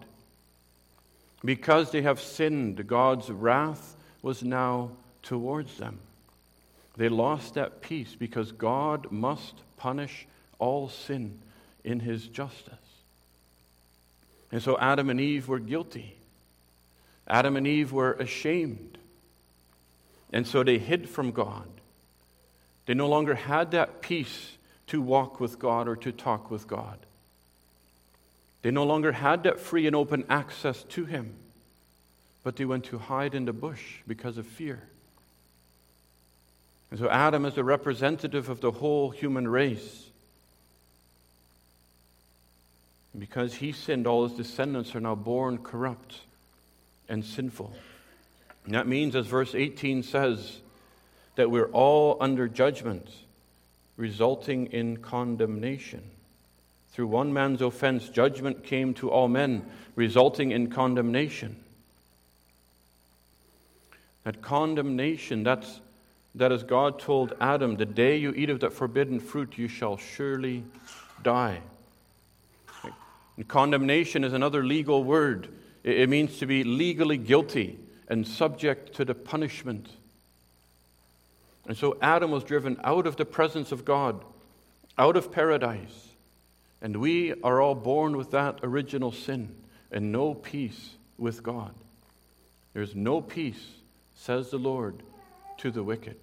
Because 1.45 1.91
they 1.91 2.03
have 2.03 2.21
sinned, 2.21 2.87
God's 2.87 3.31
wrath 3.31 3.97
was 4.23 4.43
now 4.43 4.93
towards 5.23 5.77
them. 5.77 5.99
They 6.97 7.11
lost 7.11 7.55
that 7.55 7.83
peace 7.83 8.17
because 8.19 8.53
God 8.53 9.13
must 9.13 9.55
punish 9.77 10.27
all 10.59 10.89
sin 10.89 11.39
in 11.85 12.01
his 12.01 12.27
justice. 12.27 12.86
And 14.57 14.63
so 14.63 14.79
Adam 14.79 15.11
and 15.11 15.21
Eve 15.21 15.49
were 15.49 15.59
guilty. 15.59 16.17
Adam 17.29 17.59
and 17.59 17.67
Eve 17.67 17.93
were 17.93 18.15
ashamed. 18.15 18.97
And 20.33 20.47
so 20.47 20.63
they 20.63 20.79
hid 20.79 21.11
from 21.11 21.31
God. 21.31 21.69
They 22.87 22.95
no 22.95 23.07
longer 23.07 23.35
had 23.35 23.73
that 23.73 24.01
peace 24.01 24.57
to 24.87 25.03
walk 25.03 25.41
with 25.41 25.59
God 25.59 25.89
or 25.89 25.97
to 25.97 26.11
talk 26.11 26.51
with 26.51 26.67
God. 26.67 26.97
They 28.63 28.71
no 28.71 28.85
longer 28.85 29.13
had 29.13 29.43
that 29.43 29.61
free 29.61 29.87
and 29.87 29.95
open 29.95 30.25
access 30.31 30.85
to 30.85 31.05
Him, 31.05 31.35
but 32.43 32.57
they 32.57 32.65
went 32.65 32.87
to 32.87 32.97
hide 32.97 33.35
in 33.35 33.45
the 33.45 33.53
bush 33.53 33.99
because 34.09 34.39
of 34.39 34.47
fear. 34.47 34.81
And 36.91 36.99
so 36.99 37.11
Adam 37.11 37.45
is 37.45 37.59
a 37.59 37.63
representative 37.63 38.49
of 38.49 38.63
the 38.63 38.71
whole 38.71 39.11
human 39.11 39.49
race. 39.49 40.07
And 43.06 43.06
because 43.19 43.55
he 43.55 43.73
sinned, 43.73 44.07
all 44.07 44.27
his 44.29 44.37
descendants 44.37 44.95
are 44.95 45.01
now 45.01 45.15
born 45.15 45.59
corrupt 45.59 46.21
and 47.09 47.25
sinful. 47.25 47.73
And 48.65 48.75
that 48.75 48.87
means, 48.87 49.15
as 49.17 49.27
verse 49.27 49.55
18 49.55 50.03
says, 50.03 50.59
that 51.37 51.51
we're 51.51 51.71
all 51.71 52.17
under 52.21 52.49
judgment, 52.49 53.09
resulting 53.97 54.67
in 54.67 54.99
condemnation. 54.99 56.03
Through 56.93 57.09
one 57.09 57.33
man's 57.33 57.63
offense, 57.63 58.09
judgment 58.09 58.65
came 58.65 58.95
to 58.95 59.11
all 59.11 59.29
men, 59.29 59.65
resulting 59.95 60.51
in 60.51 60.69
condemnation. 60.71 61.57
That 64.25 64.43
condemnation, 64.43 65.43
that's 65.43 65.81
that 66.35 66.53
as 66.53 66.63
God 66.63 66.99
told 66.99 67.35
Adam, 67.41 67.77
the 67.77 67.87
day 67.87 68.19
you 68.19 68.33
eat 68.37 68.51
of 68.51 68.61
that 68.61 68.75
forbidden 68.75 69.21
fruit, 69.21 69.57
you 69.57 69.69
shall 69.69 69.97
surely 69.97 70.65
die. 71.23 71.61
And 73.37 73.47
condemnation 73.47 74.25
is 74.25 74.33
another 74.33 74.65
legal 74.65 75.05
word. 75.05 75.49
It 75.85 76.09
means 76.09 76.39
to 76.39 76.47
be 76.47 76.65
legally 76.65 77.19
guilty 77.19 77.79
and 78.09 78.27
subject 78.27 78.95
to 78.97 79.05
the 79.05 79.15
punishment. 79.15 79.89
And 81.67 81.77
so 81.77 81.97
Adam 82.01 82.31
was 82.31 82.45
driven 82.45 82.79
out 82.85 83.07
of 83.07 83.17
the 83.17 83.25
presence 83.25 83.73
of 83.73 83.85
God, 83.85 84.25
out 84.97 85.17
of 85.17 85.33
paradise. 85.33 86.09
And 86.81 86.99
we 86.99 87.35
are 87.43 87.61
all 87.61 87.75
born 87.75 88.17
with 88.17 88.31
that 88.31 88.61
original 88.63 89.13
sin 89.13 89.55
and 89.91 90.13
no 90.13 90.35
peace 90.35 90.91
with 91.19 91.43
God. 91.43 91.75
There's 92.75 92.95
no 92.95 93.21
peace, 93.21 93.65
says 94.15 94.51
the 94.51 94.59
Lord, 94.59 95.03
to 95.59 95.71
the 95.71 95.83
wicked. 95.83 96.17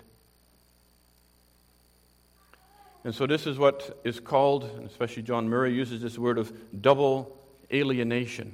And 3.04 3.14
so, 3.14 3.28
this 3.28 3.46
is 3.46 3.58
what 3.58 4.00
is 4.04 4.20
called, 4.20 4.70
especially 4.86 5.24
John 5.24 5.50
Murray 5.50 5.74
uses 5.74 6.02
this 6.02 6.18
word 6.18 6.38
of 6.38 6.54
double 6.82 7.38
alienation. 7.72 8.54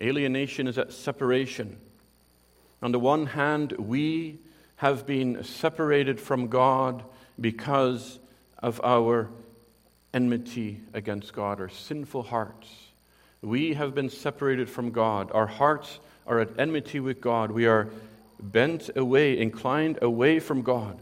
Alienation 0.00 0.66
is 0.66 0.76
that 0.76 0.92
separation. 0.92 1.76
On 2.82 2.92
the 2.92 2.98
one 2.98 3.26
hand, 3.26 3.72
we 3.72 4.38
have 4.76 5.06
been 5.06 5.42
separated 5.44 6.20
from 6.20 6.48
God 6.48 7.02
because 7.40 8.18
of 8.58 8.80
our 8.82 9.28
enmity 10.12 10.80
against 10.92 11.32
God, 11.32 11.60
our 11.60 11.68
sinful 11.68 12.24
hearts. 12.24 12.68
We 13.40 13.74
have 13.74 13.94
been 13.94 14.10
separated 14.10 14.68
from 14.68 14.90
God. 14.90 15.30
Our 15.32 15.46
hearts 15.46 16.00
are 16.26 16.40
at 16.40 16.58
enmity 16.58 17.00
with 17.00 17.20
God. 17.20 17.50
We 17.50 17.66
are 17.66 17.88
bent 18.40 18.90
away, 18.96 19.38
inclined 19.38 19.98
away 20.02 20.40
from 20.40 20.62
God. 20.62 20.98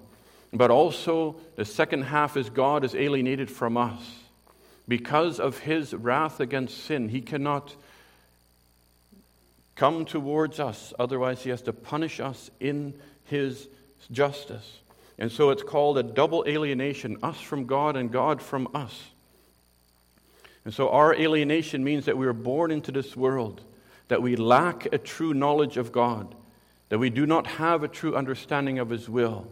But 0.54 0.70
also, 0.70 1.34
the 1.56 1.64
second 1.64 2.02
half 2.02 2.36
is 2.36 2.48
God 2.48 2.84
is 2.84 2.94
alienated 2.94 3.50
from 3.50 3.76
us. 3.76 4.00
Because 4.86 5.40
of 5.40 5.58
his 5.58 5.92
wrath 5.92 6.38
against 6.38 6.84
sin, 6.84 7.08
he 7.08 7.20
cannot 7.20 7.74
come 9.74 10.04
towards 10.04 10.60
us. 10.60 10.94
Otherwise, 10.96 11.42
he 11.42 11.50
has 11.50 11.62
to 11.62 11.72
punish 11.72 12.20
us 12.20 12.52
in 12.60 12.94
his 13.24 13.66
justice. 14.12 14.78
And 15.18 15.32
so 15.32 15.50
it's 15.50 15.64
called 15.64 15.98
a 15.98 16.04
double 16.04 16.44
alienation 16.46 17.18
us 17.22 17.40
from 17.40 17.66
God 17.66 17.96
and 17.96 18.12
God 18.12 18.40
from 18.40 18.68
us. 18.74 19.10
And 20.64 20.72
so 20.72 20.88
our 20.90 21.12
alienation 21.14 21.82
means 21.82 22.04
that 22.04 22.16
we 22.16 22.26
are 22.28 22.32
born 22.32 22.70
into 22.70 22.92
this 22.92 23.16
world, 23.16 23.60
that 24.06 24.22
we 24.22 24.36
lack 24.36 24.86
a 24.92 24.98
true 24.98 25.34
knowledge 25.34 25.78
of 25.78 25.90
God, 25.90 26.32
that 26.90 26.98
we 26.98 27.10
do 27.10 27.26
not 27.26 27.46
have 27.46 27.82
a 27.82 27.88
true 27.88 28.14
understanding 28.14 28.78
of 28.78 28.90
his 28.90 29.08
will. 29.08 29.48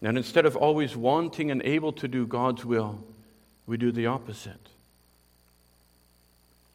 And 0.00 0.16
instead 0.16 0.46
of 0.46 0.56
always 0.56 0.96
wanting 0.96 1.50
and 1.50 1.62
able 1.62 1.92
to 1.94 2.08
do 2.08 2.26
God's 2.26 2.64
will, 2.64 3.02
we 3.66 3.76
do 3.76 3.90
the 3.90 4.06
opposite. 4.06 4.68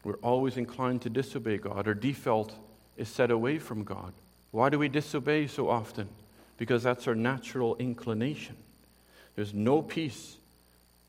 We're 0.04 0.16
always 0.16 0.56
inclined 0.56 1.02
to 1.02 1.10
disobey 1.10 1.56
God. 1.56 1.88
Our 1.88 1.94
default 1.94 2.54
is 2.96 3.08
set 3.08 3.30
away 3.30 3.58
from 3.58 3.84
God. 3.84 4.12
Why 4.50 4.68
do 4.68 4.78
we 4.78 4.88
disobey 4.88 5.46
so 5.46 5.68
often? 5.68 6.08
Because 6.58 6.82
that's 6.82 7.08
our 7.08 7.14
natural 7.14 7.76
inclination. 7.76 8.56
There's 9.34 9.54
no 9.54 9.82
peace 9.82 10.36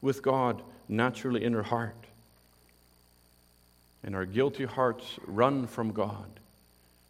with 0.01 0.21
God 0.21 0.61
naturally 0.87 1.43
in 1.43 1.53
our 1.53 1.63
heart. 1.63 1.95
And 4.03 4.15
our 4.15 4.25
guilty 4.25 4.65
hearts 4.65 5.05
run 5.27 5.67
from 5.67 5.91
God 5.91 6.39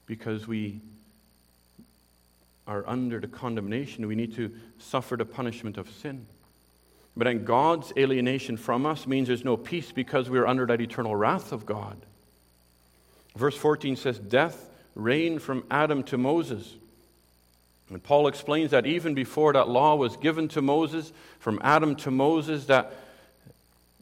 because 0.07 0.47
we 0.47 0.79
are 2.67 2.83
under 2.87 3.19
the 3.19 3.27
condemnation. 3.27 4.07
We 4.07 4.15
need 4.15 4.35
to 4.35 4.51
suffer 4.79 5.15
the 5.15 5.25
punishment 5.25 5.77
of 5.77 5.89
sin. 5.89 6.25
But 7.17 7.25
then 7.25 7.45
God's 7.45 7.93
alienation 7.95 8.57
from 8.57 8.85
us 8.85 9.07
means 9.07 9.27
there's 9.27 9.45
no 9.45 9.55
peace 9.55 9.91
because 9.91 10.29
we're 10.29 10.47
under 10.47 10.65
that 10.65 10.81
eternal 10.81 11.15
wrath 11.15 11.51
of 11.51 11.65
God. 11.65 11.97
Verse 13.35 13.55
14 13.55 13.95
says, 13.95 14.19
Death 14.19 14.69
reigned 14.95 15.41
from 15.41 15.63
Adam 15.69 16.03
to 16.03 16.17
Moses. 16.17 16.73
And 17.89 18.01
Paul 18.01 18.27
explains 18.27 18.71
that 18.71 18.85
even 18.85 19.13
before 19.13 19.53
that 19.53 19.69
law 19.69 19.95
was 19.95 20.17
given 20.17 20.47
to 20.49 20.61
Moses, 20.61 21.13
from 21.39 21.59
Adam 21.61 21.95
to 21.97 22.11
Moses, 22.11 22.65
that, 22.65 22.93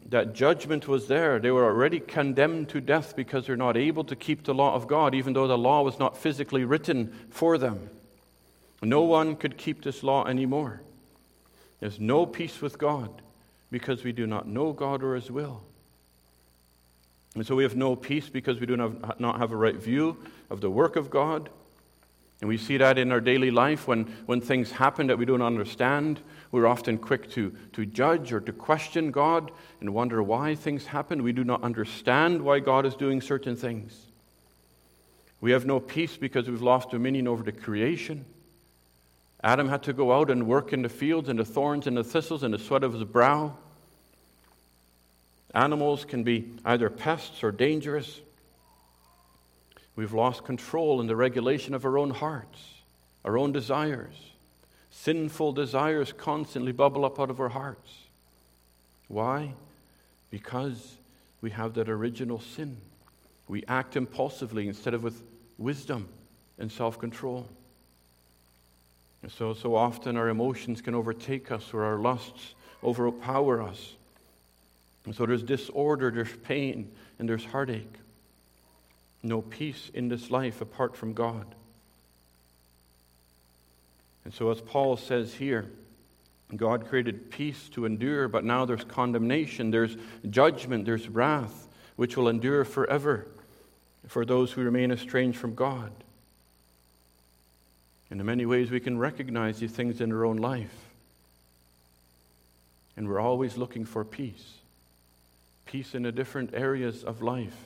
that 0.09 0.33
judgment 0.33 0.87
was 0.87 1.07
there. 1.07 1.37
They 1.39 1.51
were 1.51 1.65
already 1.65 1.99
condemned 1.99 2.69
to 2.69 2.79
death 2.79 3.15
because 3.15 3.45
they're 3.45 3.57
not 3.57 3.75
able 3.75 4.05
to 4.05 4.15
keep 4.15 4.43
the 4.43 4.53
law 4.53 4.73
of 4.73 4.87
God, 4.87 5.13
even 5.13 5.33
though 5.33 5.47
the 5.47 5.57
law 5.57 5.81
was 5.81 5.99
not 5.99 6.17
physically 6.17 6.63
written 6.63 7.13
for 7.29 7.57
them. 7.57 7.89
No 8.83 9.01
one 9.01 9.35
could 9.35 9.57
keep 9.57 9.83
this 9.83 10.03
law 10.03 10.25
anymore. 10.25 10.81
There's 11.79 11.99
no 11.99 12.25
peace 12.25 12.61
with 12.61 12.77
God 12.77 13.09
because 13.71 14.03
we 14.03 14.11
do 14.11 14.27
not 14.27 14.47
know 14.47 14.73
God 14.73 15.03
or 15.03 15.15
His 15.15 15.31
will. 15.31 15.63
And 17.35 17.45
so 17.45 17.55
we 17.55 17.63
have 17.63 17.75
no 17.75 17.95
peace 17.95 18.29
because 18.29 18.59
we 18.59 18.65
do 18.67 18.77
not, 18.77 19.39
have 19.39 19.51
a 19.51 19.55
right 19.55 19.75
view 19.75 20.17
of 20.49 20.61
the 20.61 20.69
work 20.69 20.95
of 20.95 21.09
God. 21.09 21.49
And 22.41 22.47
we 22.47 22.57
see 22.57 22.77
that 22.77 22.97
in 22.97 23.11
our 23.11 23.21
daily 23.21 23.51
life 23.51 23.87
when, 23.87 24.03
when 24.25 24.41
things 24.41 24.71
happen 24.71 25.07
that 25.07 25.17
we 25.17 25.25
don't 25.25 25.41
understand. 25.41 26.19
We're 26.51 26.67
often 26.67 26.97
quick 26.97 27.31
to, 27.31 27.55
to 27.73 27.85
judge 27.85 28.31
or 28.33 28.41
to 28.41 28.51
question 28.51 29.11
God 29.11 29.51
and 29.79 29.93
wonder 29.93 30.21
why 30.21 30.53
things 30.53 30.85
happen. 30.85 31.23
We 31.23 31.31
do 31.31 31.43
not 31.43 31.63
understand 31.63 32.41
why 32.41 32.59
God 32.59 32.85
is 32.85 32.95
doing 32.95 33.21
certain 33.21 33.55
things. 33.55 33.97
We 35.41 35.51
have 35.51 35.65
no 35.65 35.79
peace 35.79 36.17
because 36.17 36.47
we've 36.47 36.61
lost 36.61 36.91
dominion 36.91 37.27
over 37.27 37.43
the 37.43 37.51
creation. 37.51 38.25
Adam 39.43 39.67
had 39.67 39.83
to 39.83 39.93
go 39.93 40.13
out 40.13 40.31
and 40.31 40.47
work 40.47 40.71
in 40.71 40.81
the 40.81 40.89
fields 40.89 41.27
and 41.27 41.37
the 41.37 41.45
thorns 41.45 41.85
and 41.85 41.97
the 41.97 42.03
thistles 42.03 42.43
and 42.43 42.53
the 42.53 42.59
sweat 42.59 42.83
of 42.83 42.93
his 42.93 43.03
brow. 43.03 43.53
Animals 45.53 46.05
can 46.05 46.23
be 46.23 46.49
either 46.63 46.89
pests 46.89 47.43
or 47.43 47.51
dangerous. 47.51 48.21
We've 49.95 50.13
lost 50.13 50.45
control 50.45 51.01
in 51.01 51.07
the 51.07 51.15
regulation 51.15 51.73
of 51.73 51.85
our 51.85 51.97
own 51.97 52.09
hearts, 52.09 52.59
our 53.25 53.37
own 53.37 53.51
desires. 53.51 54.15
Sinful 54.89 55.53
desires 55.53 56.13
constantly 56.13 56.71
bubble 56.71 57.03
up 57.03 57.19
out 57.19 57.29
of 57.29 57.39
our 57.39 57.49
hearts. 57.49 57.91
Why? 59.09 59.53
Because 60.31 60.95
we 61.41 61.49
have 61.51 61.73
that 61.73 61.89
original 61.89 62.39
sin. 62.39 62.77
We 63.47 63.63
act 63.67 63.97
impulsively 63.97 64.67
instead 64.67 64.93
of 64.93 65.03
with 65.03 65.21
wisdom 65.57 66.07
and 66.57 66.71
self 66.71 66.97
control. 66.97 67.47
So, 69.29 69.53
so 69.53 69.75
often 69.75 70.17
our 70.17 70.29
emotions 70.29 70.81
can 70.81 70.95
overtake 70.95 71.51
us 71.51 71.73
or 71.73 71.83
our 71.83 71.97
lusts 71.97 72.55
overpower 72.83 73.61
us. 73.61 73.93
And 75.05 75.15
so 75.15 75.25
there's 75.25 75.43
disorder, 75.43 76.11
there's 76.11 76.35
pain, 76.43 76.91
and 77.19 77.27
there's 77.27 77.45
heartache. 77.45 77.93
No 79.21 79.41
peace 79.41 79.89
in 79.93 80.09
this 80.09 80.29
life 80.29 80.61
apart 80.61 80.95
from 80.95 81.13
God. 81.13 81.45
And 84.25 84.33
so, 84.33 84.51
as 84.51 84.61
Paul 84.61 84.97
says 84.97 85.33
here, 85.33 85.65
God 86.55 86.87
created 86.87 87.31
peace 87.31 87.69
to 87.69 87.85
endure, 87.85 88.27
but 88.27 88.43
now 88.43 88.65
there's 88.65 88.83
condemnation, 88.83 89.71
there's 89.71 89.97
judgment, 90.29 90.85
there's 90.85 91.09
wrath, 91.09 91.67
which 91.95 92.15
will 92.15 92.29
endure 92.29 92.63
forever 92.63 93.27
for 94.07 94.25
those 94.25 94.51
who 94.51 94.61
remain 94.63 94.91
estranged 94.91 95.37
from 95.37 95.55
God. 95.55 95.91
And 98.13 98.19
in 98.19 98.27
many 98.27 98.45
ways, 98.45 98.69
we 98.69 98.79
can 98.79 98.99
recognize 98.99 99.57
these 99.57 99.71
things 99.71 99.99
in 99.99 100.11
our 100.11 100.23
own 100.23 100.37
life. 100.37 100.69
And 102.95 103.07
we're 103.07 103.19
always 103.19 103.57
looking 103.57 103.85
for 103.85 104.05
peace. 104.05 104.53
Peace 105.65 105.95
in 105.95 106.03
the 106.03 106.11
different 106.11 106.51
areas 106.53 107.03
of 107.03 107.23
life. 107.23 107.57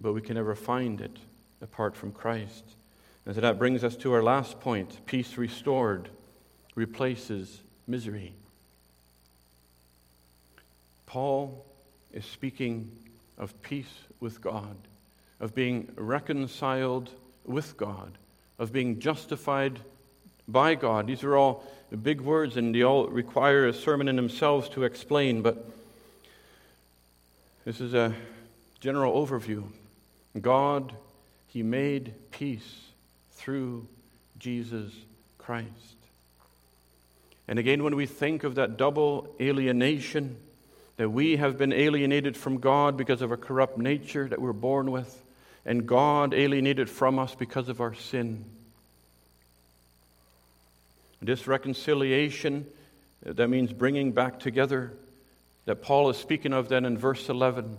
But 0.00 0.12
we 0.12 0.20
can 0.20 0.36
never 0.36 0.54
find 0.54 1.00
it 1.00 1.16
apart 1.60 1.96
from 1.96 2.12
Christ. 2.12 2.62
And 3.26 3.34
so 3.34 3.40
that 3.40 3.58
brings 3.58 3.82
us 3.82 3.96
to 3.96 4.12
our 4.12 4.22
last 4.22 4.60
point 4.60 5.04
peace 5.06 5.36
restored 5.36 6.08
replaces 6.76 7.58
misery. 7.88 8.34
Paul 11.06 11.66
is 12.12 12.24
speaking 12.24 12.92
of 13.36 13.60
peace 13.62 14.04
with 14.20 14.40
God, 14.40 14.76
of 15.40 15.52
being 15.52 15.90
reconciled 15.96 17.10
with 17.44 17.76
God, 17.76 18.12
of 18.58 18.72
being 18.72 18.98
justified 19.00 19.78
by 20.46 20.74
God. 20.74 21.06
These 21.06 21.24
are 21.24 21.36
all 21.36 21.64
big 22.02 22.20
words 22.20 22.56
and 22.56 22.74
they 22.74 22.82
all 22.82 23.06
require 23.06 23.66
a 23.66 23.72
sermon 23.72 24.08
in 24.08 24.16
themselves 24.16 24.68
to 24.70 24.84
explain, 24.84 25.42
but 25.42 25.70
this 27.64 27.80
is 27.80 27.94
a 27.94 28.14
general 28.80 29.26
overview. 29.26 29.64
God, 30.40 30.92
He 31.48 31.62
made 31.62 32.14
peace 32.30 32.86
through 33.32 33.86
Jesus 34.38 34.92
Christ. 35.38 35.68
And 37.46 37.58
again, 37.58 37.82
when 37.82 37.96
we 37.96 38.06
think 38.06 38.44
of 38.44 38.56
that 38.56 38.76
double 38.76 39.34
alienation, 39.40 40.36
that 40.98 41.08
we 41.08 41.36
have 41.36 41.56
been 41.56 41.72
alienated 41.72 42.36
from 42.36 42.58
God 42.58 42.96
because 42.96 43.22
of 43.22 43.32
a 43.32 43.36
corrupt 43.36 43.78
nature 43.78 44.28
that 44.28 44.40
we're 44.40 44.52
born 44.52 44.90
with, 44.90 45.22
and 45.68 45.86
God 45.86 46.32
alienated 46.32 46.88
from 46.88 47.18
us 47.18 47.34
because 47.34 47.68
of 47.68 47.82
our 47.82 47.92
sin. 47.92 48.42
This 51.20 51.46
reconciliation, 51.46 52.66
uh, 53.28 53.34
that 53.34 53.48
means 53.48 53.70
bringing 53.74 54.12
back 54.12 54.40
together, 54.40 54.94
that 55.66 55.82
Paul 55.82 56.08
is 56.08 56.16
speaking 56.16 56.54
of 56.54 56.70
then 56.70 56.86
in 56.86 56.96
verse 56.96 57.28
11, 57.28 57.76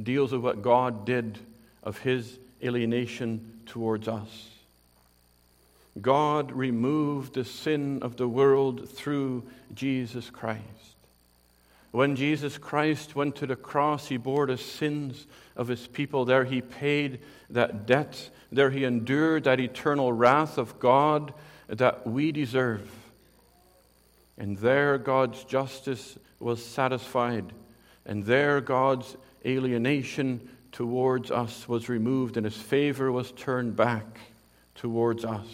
deals 0.00 0.30
with 0.30 0.42
what 0.42 0.62
God 0.62 1.04
did 1.04 1.40
of 1.82 1.98
his 1.98 2.38
alienation 2.62 3.62
towards 3.66 4.06
us. 4.06 4.50
God 6.00 6.52
removed 6.52 7.34
the 7.34 7.44
sin 7.44 7.98
of 8.02 8.16
the 8.16 8.28
world 8.28 8.88
through 8.88 9.42
Jesus 9.74 10.30
Christ. 10.30 10.93
When 11.94 12.16
Jesus 12.16 12.58
Christ 12.58 13.14
went 13.14 13.36
to 13.36 13.46
the 13.46 13.54
cross, 13.54 14.08
he 14.08 14.16
bore 14.16 14.48
the 14.48 14.58
sins 14.58 15.28
of 15.54 15.68
his 15.68 15.86
people. 15.86 16.24
There 16.24 16.42
he 16.42 16.60
paid 16.60 17.20
that 17.50 17.86
debt. 17.86 18.30
There 18.50 18.70
he 18.70 18.82
endured 18.82 19.44
that 19.44 19.60
eternal 19.60 20.12
wrath 20.12 20.58
of 20.58 20.80
God 20.80 21.32
that 21.68 22.04
we 22.04 22.32
deserve. 22.32 22.90
And 24.36 24.58
there 24.58 24.98
God's 24.98 25.44
justice 25.44 26.18
was 26.40 26.66
satisfied. 26.66 27.52
And 28.04 28.24
there 28.24 28.60
God's 28.60 29.16
alienation 29.46 30.48
towards 30.72 31.30
us 31.30 31.68
was 31.68 31.88
removed, 31.88 32.36
and 32.36 32.44
his 32.44 32.56
favor 32.56 33.12
was 33.12 33.30
turned 33.30 33.76
back 33.76 34.18
towards 34.74 35.24
us. 35.24 35.46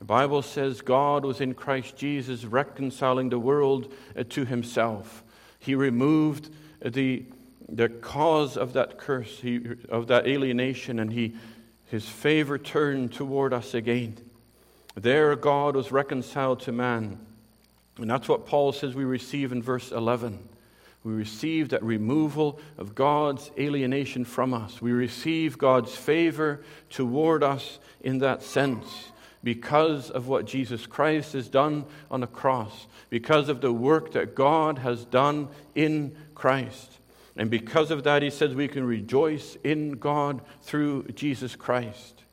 The 0.00 0.04
Bible 0.04 0.42
says 0.42 0.80
God 0.80 1.24
was 1.24 1.40
in 1.40 1.54
Christ 1.54 1.96
Jesus 1.96 2.44
reconciling 2.44 3.28
the 3.28 3.38
world 3.38 3.94
to 4.30 4.44
himself. 4.44 5.22
He 5.68 5.74
removed 5.74 6.48
the, 6.82 7.26
the 7.68 7.90
cause 7.90 8.56
of 8.56 8.72
that 8.72 8.96
curse, 8.96 9.40
he, 9.40 9.60
of 9.90 10.06
that 10.06 10.26
alienation, 10.26 10.98
and 10.98 11.12
he, 11.12 11.34
his 11.84 12.08
favor 12.08 12.56
turned 12.56 13.12
toward 13.12 13.52
us 13.52 13.74
again. 13.74 14.16
There, 14.94 15.36
God 15.36 15.76
was 15.76 15.92
reconciled 15.92 16.60
to 16.60 16.72
man. 16.72 17.18
And 17.98 18.08
that's 18.08 18.30
what 18.30 18.46
Paul 18.46 18.72
says 18.72 18.94
we 18.94 19.04
receive 19.04 19.52
in 19.52 19.62
verse 19.62 19.92
11. 19.92 20.38
We 21.04 21.12
receive 21.12 21.68
that 21.68 21.82
removal 21.82 22.58
of 22.78 22.94
God's 22.94 23.50
alienation 23.58 24.24
from 24.24 24.54
us. 24.54 24.80
We 24.80 24.92
receive 24.92 25.58
God's 25.58 25.94
favor 25.94 26.62
toward 26.88 27.42
us 27.42 27.78
in 28.00 28.20
that 28.20 28.42
sense 28.42 29.10
because 29.42 30.10
of 30.10 30.28
what 30.28 30.46
Jesus 30.46 30.86
Christ 30.86 31.32
has 31.32 31.48
done 31.48 31.84
on 32.10 32.20
the 32.20 32.26
cross, 32.26 32.86
because 33.10 33.48
of 33.48 33.60
the 33.60 33.72
work 33.72 34.12
that 34.12 34.34
God 34.34 34.78
has 34.78 35.04
done 35.04 35.48
in 35.74 36.16
Christ. 36.34 36.92
And 37.36 37.50
because 37.50 37.90
of 37.90 38.02
that, 38.04 38.22
he 38.22 38.30
says 38.30 38.54
we 38.54 38.68
can 38.68 38.84
rejoice 38.84 39.56
in 39.62 39.92
God 39.92 40.40
through 40.62 41.04
Jesus 41.14 41.54
Christ. 41.54 42.24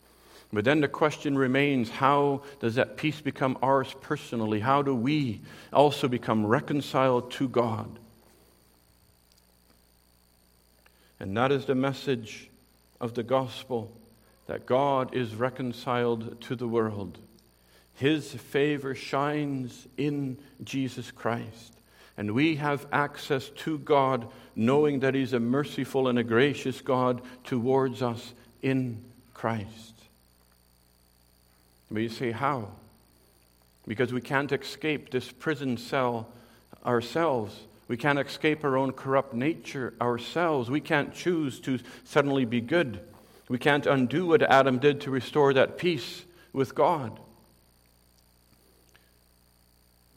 But 0.51 0.65
then 0.65 0.81
the 0.81 0.87
question 0.87 1.37
remains 1.37 1.89
how 1.89 2.41
does 2.59 2.75
that 2.75 2.97
peace 2.97 3.21
become 3.21 3.57
ours 3.61 3.93
personally? 4.01 4.61
How 4.61 4.81
do 4.81 4.95
we 4.95 5.41
also 5.71 6.07
become 6.07 6.45
reconciled 6.45 7.31
to 7.33 7.47
God? 7.47 7.89
And 11.19 11.35
that 11.37 11.51
is 11.51 11.65
the 11.65 11.75
message 11.75 12.49
of 12.99 13.13
the 13.13 13.23
gospel 13.23 13.91
that 14.47 14.65
God 14.65 15.15
is 15.15 15.35
reconciled 15.35 16.39
to 16.41 16.55
the 16.55 16.67
world. 16.67 17.17
His 17.95 18.33
favor 18.33 18.93
shines 18.93 19.87
in 19.97 20.37
Jesus 20.63 21.11
Christ. 21.11 21.73
And 22.17 22.33
we 22.33 22.55
have 22.57 22.87
access 22.91 23.49
to 23.49 23.77
God, 23.79 24.27
knowing 24.55 24.99
that 24.99 25.15
He's 25.15 25.33
a 25.33 25.39
merciful 25.39 26.07
and 26.07 26.17
a 26.17 26.23
gracious 26.23 26.81
God 26.81 27.21
towards 27.43 28.01
us 28.01 28.33
in 28.61 29.03
Christ. 29.33 29.93
But 31.91 31.99
you 31.99 32.09
say, 32.09 32.31
how? 32.31 32.69
Because 33.87 34.13
we 34.13 34.21
can't 34.21 34.51
escape 34.51 35.11
this 35.11 35.31
prison 35.31 35.77
cell 35.77 36.29
ourselves. 36.85 37.57
We 37.87 37.97
can't 37.97 38.19
escape 38.19 38.63
our 38.63 38.77
own 38.77 38.93
corrupt 38.93 39.33
nature 39.33 39.93
ourselves. 40.01 40.69
We 40.69 40.81
can't 40.81 41.13
choose 41.13 41.59
to 41.61 41.79
suddenly 42.03 42.45
be 42.45 42.61
good. 42.61 42.99
We 43.47 43.57
can't 43.57 43.85
undo 43.85 44.25
what 44.25 44.41
Adam 44.41 44.79
did 44.79 45.01
to 45.01 45.11
restore 45.11 45.53
that 45.53 45.77
peace 45.77 46.23
with 46.51 46.73
God. 46.73 47.19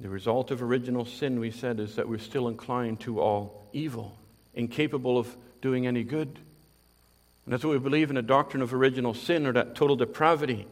The 0.00 0.08
result 0.08 0.50
of 0.50 0.62
original 0.62 1.04
sin, 1.04 1.40
we 1.40 1.50
said, 1.50 1.80
is 1.80 1.96
that 1.96 2.08
we're 2.08 2.18
still 2.18 2.48
inclined 2.48 3.00
to 3.00 3.20
all 3.20 3.66
evil, 3.72 4.16
incapable 4.54 5.18
of 5.18 5.36
doing 5.60 5.86
any 5.86 6.04
good. 6.04 6.28
And 6.28 7.52
that's 7.52 7.64
what 7.64 7.72
we 7.72 7.78
believe 7.78 8.08
in 8.08 8.16
the 8.16 8.22
doctrine 8.22 8.62
of 8.62 8.72
original 8.72 9.12
sin 9.12 9.46
or 9.46 9.52
that 9.52 9.74
total 9.74 9.96
depravity. 9.96 10.66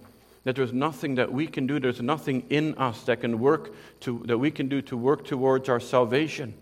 That 0.45 0.55
there's 0.55 0.73
nothing 0.73 1.17
that 1.17 1.33
we 1.33 1.49
can 1.49 1.67
do, 1.67 1.81
there's 1.81 2.01
nothing 2.01 2.45
in 2.51 2.77
us 2.79 3.03
that 3.05 3.21
can 3.21 3.41
work 3.41 3.75
to, 4.01 4.23
that 4.27 4.39
we 4.39 4.53
can 4.53 4.69
do 4.69 4.81
to 4.83 4.97
work 4.97 5.25
towards 5.25 5.69
our 5.69 5.81
salvation. 5.81 6.55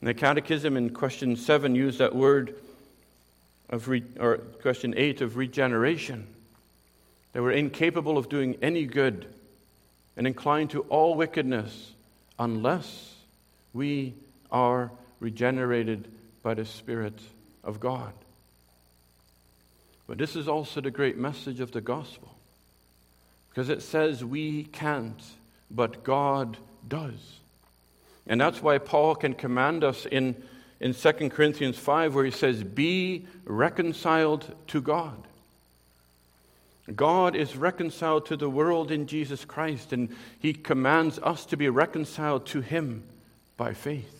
And 0.00 0.08
the 0.08 0.14
Catechism 0.14 0.76
in 0.76 0.90
question 0.90 1.36
seven 1.36 1.74
used 1.74 1.98
that 1.98 2.14
word 2.14 2.54
of 3.70 3.88
re, 3.88 4.02
or 4.18 4.38
question 4.38 4.94
8 4.96 5.20
of 5.20 5.36
regeneration. 5.36 6.26
They 7.32 7.40
were 7.40 7.52
incapable 7.52 8.18
of 8.18 8.28
doing 8.28 8.56
any 8.62 8.84
good 8.84 9.26
and 10.16 10.26
inclined 10.26 10.70
to 10.70 10.80
all 10.82 11.14
wickedness 11.14 11.92
unless 12.38 13.14
we 13.72 14.14
are 14.50 14.90
regenerated 15.20 16.08
by 16.42 16.54
the 16.54 16.64
Spirit 16.64 17.20
of 17.62 17.80
God. 17.80 18.12
But 20.06 20.18
this 20.18 20.36
is 20.36 20.48
also 20.48 20.80
the 20.80 20.90
great 20.90 21.18
message 21.18 21.60
of 21.60 21.72
the 21.72 21.82
gospel 21.82 22.34
because 23.50 23.68
it 23.68 23.82
says 23.82 24.24
we 24.24 24.64
can't, 24.64 25.22
but 25.70 26.02
God 26.02 26.56
does. 26.86 27.38
And 28.26 28.40
that's 28.40 28.62
why 28.62 28.78
Paul 28.78 29.14
can 29.14 29.34
command 29.34 29.84
us 29.84 30.06
in 30.06 30.42
in 30.80 30.94
2 30.94 31.12
Corinthians 31.30 31.76
5 31.76 32.14
where 32.14 32.24
he 32.24 32.30
says, 32.30 32.62
Be 32.62 33.26
reconciled 33.44 34.54
to 34.68 34.80
God. 34.80 35.24
God 36.94 37.36
is 37.36 37.56
reconciled 37.56 38.26
to 38.26 38.36
the 38.36 38.48
world 38.48 38.90
in 38.90 39.06
Jesus 39.06 39.44
Christ, 39.44 39.92
and 39.92 40.08
he 40.38 40.54
commands 40.54 41.18
us 41.18 41.44
to 41.46 41.56
be 41.56 41.68
reconciled 41.68 42.46
to 42.46 42.60
him 42.60 43.02
by 43.56 43.74
faith. 43.74 44.14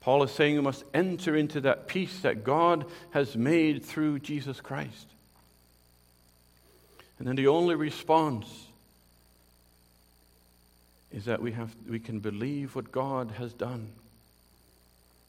Paul 0.00 0.22
is 0.22 0.30
saying 0.30 0.54
we 0.54 0.62
must 0.62 0.84
enter 0.94 1.36
into 1.36 1.60
that 1.62 1.86
peace 1.86 2.20
that 2.20 2.44
God 2.44 2.86
has 3.10 3.36
made 3.36 3.84
through 3.84 4.20
Jesus 4.20 4.60
Christ. 4.60 5.06
And 7.18 7.28
then 7.28 7.36
the 7.36 7.48
only 7.48 7.74
response 7.74 8.46
is 11.12 11.24
that 11.26 11.42
we, 11.42 11.52
have, 11.52 11.74
we 11.88 11.98
can 11.98 12.20
believe 12.20 12.74
what 12.74 12.92
God 12.92 13.32
has 13.32 13.52
done 13.52 13.88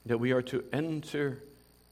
that 0.05 0.19
we 0.19 0.31
are 0.31 0.41
to 0.43 0.63
enter 0.71 1.39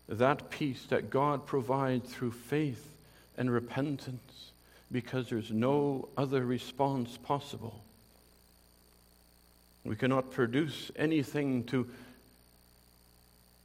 that 0.10 0.50
peace 0.50 0.84
that 0.90 1.10
God 1.10 1.46
provides 1.46 2.12
through 2.12 2.32
faith 2.32 2.92
and 3.38 3.52
repentance 3.52 4.52
because 4.92 5.30
there's 5.30 5.52
no 5.52 6.08
other 6.18 6.46
response 6.46 7.18
possible. 7.18 7.82
We 9.84 9.96
cannot 9.96 10.32
produce 10.32 10.92
anything 10.96 11.66
to 11.66 11.88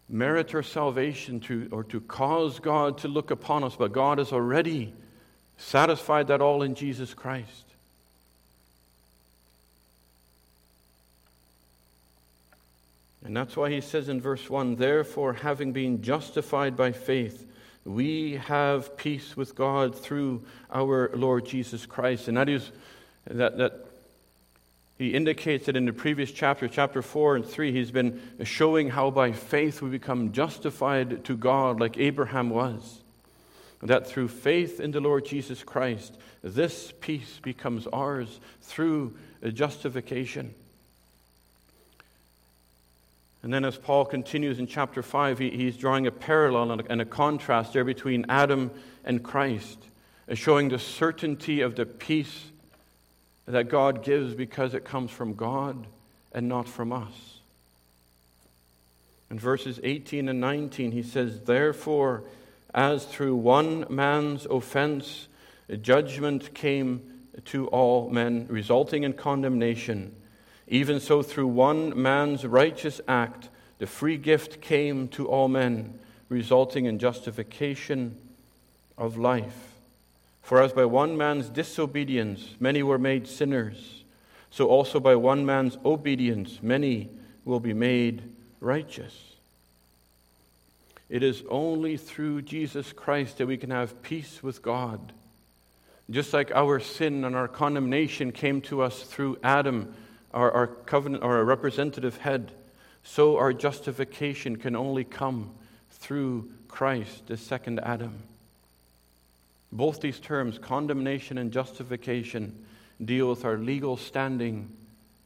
merit 0.09 0.55
our 0.55 0.63
salvation 0.63 1.41
to, 1.41 1.69
or 1.73 1.85
to 1.85 2.01
cause 2.01 2.61
God 2.61 2.99
to 2.99 3.09
look 3.09 3.31
upon 3.31 3.65
us, 3.65 3.77
but 3.77 3.93
God 3.93 4.19
has 4.19 4.33
already 4.33 4.93
satisfied 5.57 6.27
that 6.29 6.41
all 6.41 6.63
in 6.63 6.75
Jesus 6.75 7.15
Christ. 7.15 7.72
And 13.25 13.37
that's 13.37 13.57
why 13.57 13.71
he 13.71 13.81
says 13.81 14.09
in 14.09 14.21
verse 14.21 14.49
1 14.51 14.77
Therefore, 14.77 15.33
having 15.33 15.73
been 15.73 16.03
justified 16.03 16.77
by 16.77 16.93
faith, 16.93 17.47
we 17.85 18.35
have 18.35 18.97
peace 18.97 19.37
with 19.37 19.55
God 19.55 19.97
through 19.97 20.45
our 20.73 21.11
Lord 21.15 21.47
Jesus 21.47 21.87
Christ. 21.87 22.29
And 22.29 22.37
that 22.37 22.49
is 22.49 22.71
that, 23.27 23.59
that 23.59 23.87
he 24.99 25.15
indicates 25.15 25.67
that 25.67 25.77
in 25.77 25.85
the 25.85 25.93
previous 25.93 26.31
chapter, 26.31 26.69
chapter 26.69 27.03
4 27.03 27.37
and 27.37 27.45
3, 27.45 27.73
he's 27.73 27.91
been 27.91 28.21
showing 28.45 28.91
how 28.91 29.11
by 29.11 29.33
faith 29.33 29.83
we 29.83 29.91
become 29.91 30.33
justified 30.33 31.25
to 31.25 31.37
God 31.37 31.81
like 31.81 31.99
Abraham 31.99 32.51
was. 32.51 33.01
That 33.83 34.07
through 34.07 34.29
faith 34.29 34.79
in 34.79 34.93
the 34.93 35.01
Lord 35.01 35.27
Jesus 35.27 35.65
Christ, 35.65 36.17
this 36.43 36.93
peace 37.01 37.41
becomes 37.43 37.89
ours 37.89 38.39
through 38.61 39.17
justification. 39.53 40.55
And 43.43 43.53
then, 43.53 43.65
as 43.65 43.77
Paul 43.77 44.05
continues 44.05 44.59
in 44.59 44.69
chapter 44.69 45.03
5, 45.03 45.39
he, 45.39 45.51
he's 45.51 45.77
drawing 45.77 46.07
a 46.07 46.13
parallel 46.13 46.71
and 46.71 46.81
a, 46.81 46.93
and 46.93 47.01
a, 47.01 47.05
contrast 47.05 47.73
there 47.73 47.85
between 47.85 48.25
Adam 48.29 48.71
and 49.05 49.23
Christ, 49.23 49.79
showing 50.35 50.69
the 50.69 50.79
certainty 50.79 51.61
of 51.61 51.75
the 51.75 51.85
peace 51.85 52.51
that 53.47 53.69
God 53.69 54.05
gives 54.05 54.35
because 54.35 54.75
it 54.75 54.85
comes 54.85 55.11
from 55.11 55.35
God 55.35 55.87
and 56.33 56.49
not 56.49 56.69
from 56.69 56.93
us. 56.93 57.39
In 59.29 59.39
verses 59.39 59.81
18 59.83 60.29
and 60.29 60.41
19, 60.41 60.93
he 60.93 61.03
says, 61.03 61.41
Therefore, 61.41 62.23
as 62.75 63.05
through 63.05 63.35
one 63.37 63.87
man's 63.91 64.47
offense, 64.47 65.27
judgment 65.81 66.55
came 66.55 67.03
to 67.47 67.67
all 67.69 68.11
men, 68.11 68.47
resulting 68.49 69.03
in 69.03 69.15
condemnation. 69.15 70.15
Even 70.73 71.01
so, 71.01 71.23
through 71.23 71.49
one 71.49 72.01
man's 72.01 72.47
righteous 72.47 72.99
act, 73.07 73.51
the 73.79 73.87
free 73.87 74.17
gift 74.17 74.63
came 74.63 75.07
to 75.09 75.29
all 75.29 75.47
men, 75.47 75.99
resulting 76.31 76.87
in 76.87 76.99
justification 76.99 78.17
of 78.97 79.19
life. 79.19 79.75
For 80.43 80.63
as 80.63 80.73
by 80.73 80.87
one 80.87 81.19
man's 81.19 81.51
disobedience 81.51 82.57
many 82.59 82.83
were 82.83 82.97
made 82.99 83.29
sinners, 83.29 84.03
so 84.51 84.69
also 84.69 84.99
by 84.99 85.15
one 85.15 85.45
man's 85.45 85.77
obedience 85.85 86.61
many 86.63 87.11
will 87.45 87.61
be 87.61 87.75
made 87.75 88.23
righteous. 88.59 89.35
It 91.11 91.23
is 91.23 91.43
only 91.51 91.99
through 91.99 92.43
Jesus 92.43 92.95
Christ 92.95 93.37
that 93.37 93.47
we 93.47 93.59
can 93.59 93.69
have 93.69 94.03
peace 94.03 94.43
with 94.43 94.63
God. 94.63 95.13
Just 96.11 96.33
like 96.33 96.51
our 96.53 96.81
sin 96.81 97.27
and 97.27 97.37
our 97.37 97.47
condemnation 97.47 98.33
came 98.33 98.63
to 98.63 98.81
us 98.81 99.03
through 99.03 99.37
Adam 99.43 99.95
our, 100.33 100.51
our 100.51 100.67
covenant 100.67 101.23
or 101.23 101.37
our 101.37 101.45
representative 101.45 102.19
head, 102.19 102.53
so 103.05 103.37
our 103.37 103.53
justification 103.53 104.57
can 104.57 104.77
only 104.77 105.05
come 105.05 105.51
through 105.91 106.51
Christ, 106.69 107.27
the 107.27 107.37
second 107.37 107.81
Adam. 107.81 108.15
Both 109.71 110.01
these 110.01 110.19
terms, 110.19 110.59
condemnation 110.59 111.39
and 111.39 111.53
justification, 111.53 112.65
deal 113.03 113.29
with 113.31 113.45
our 113.45 113.57
legal 113.57 113.97
standing 113.97 114.71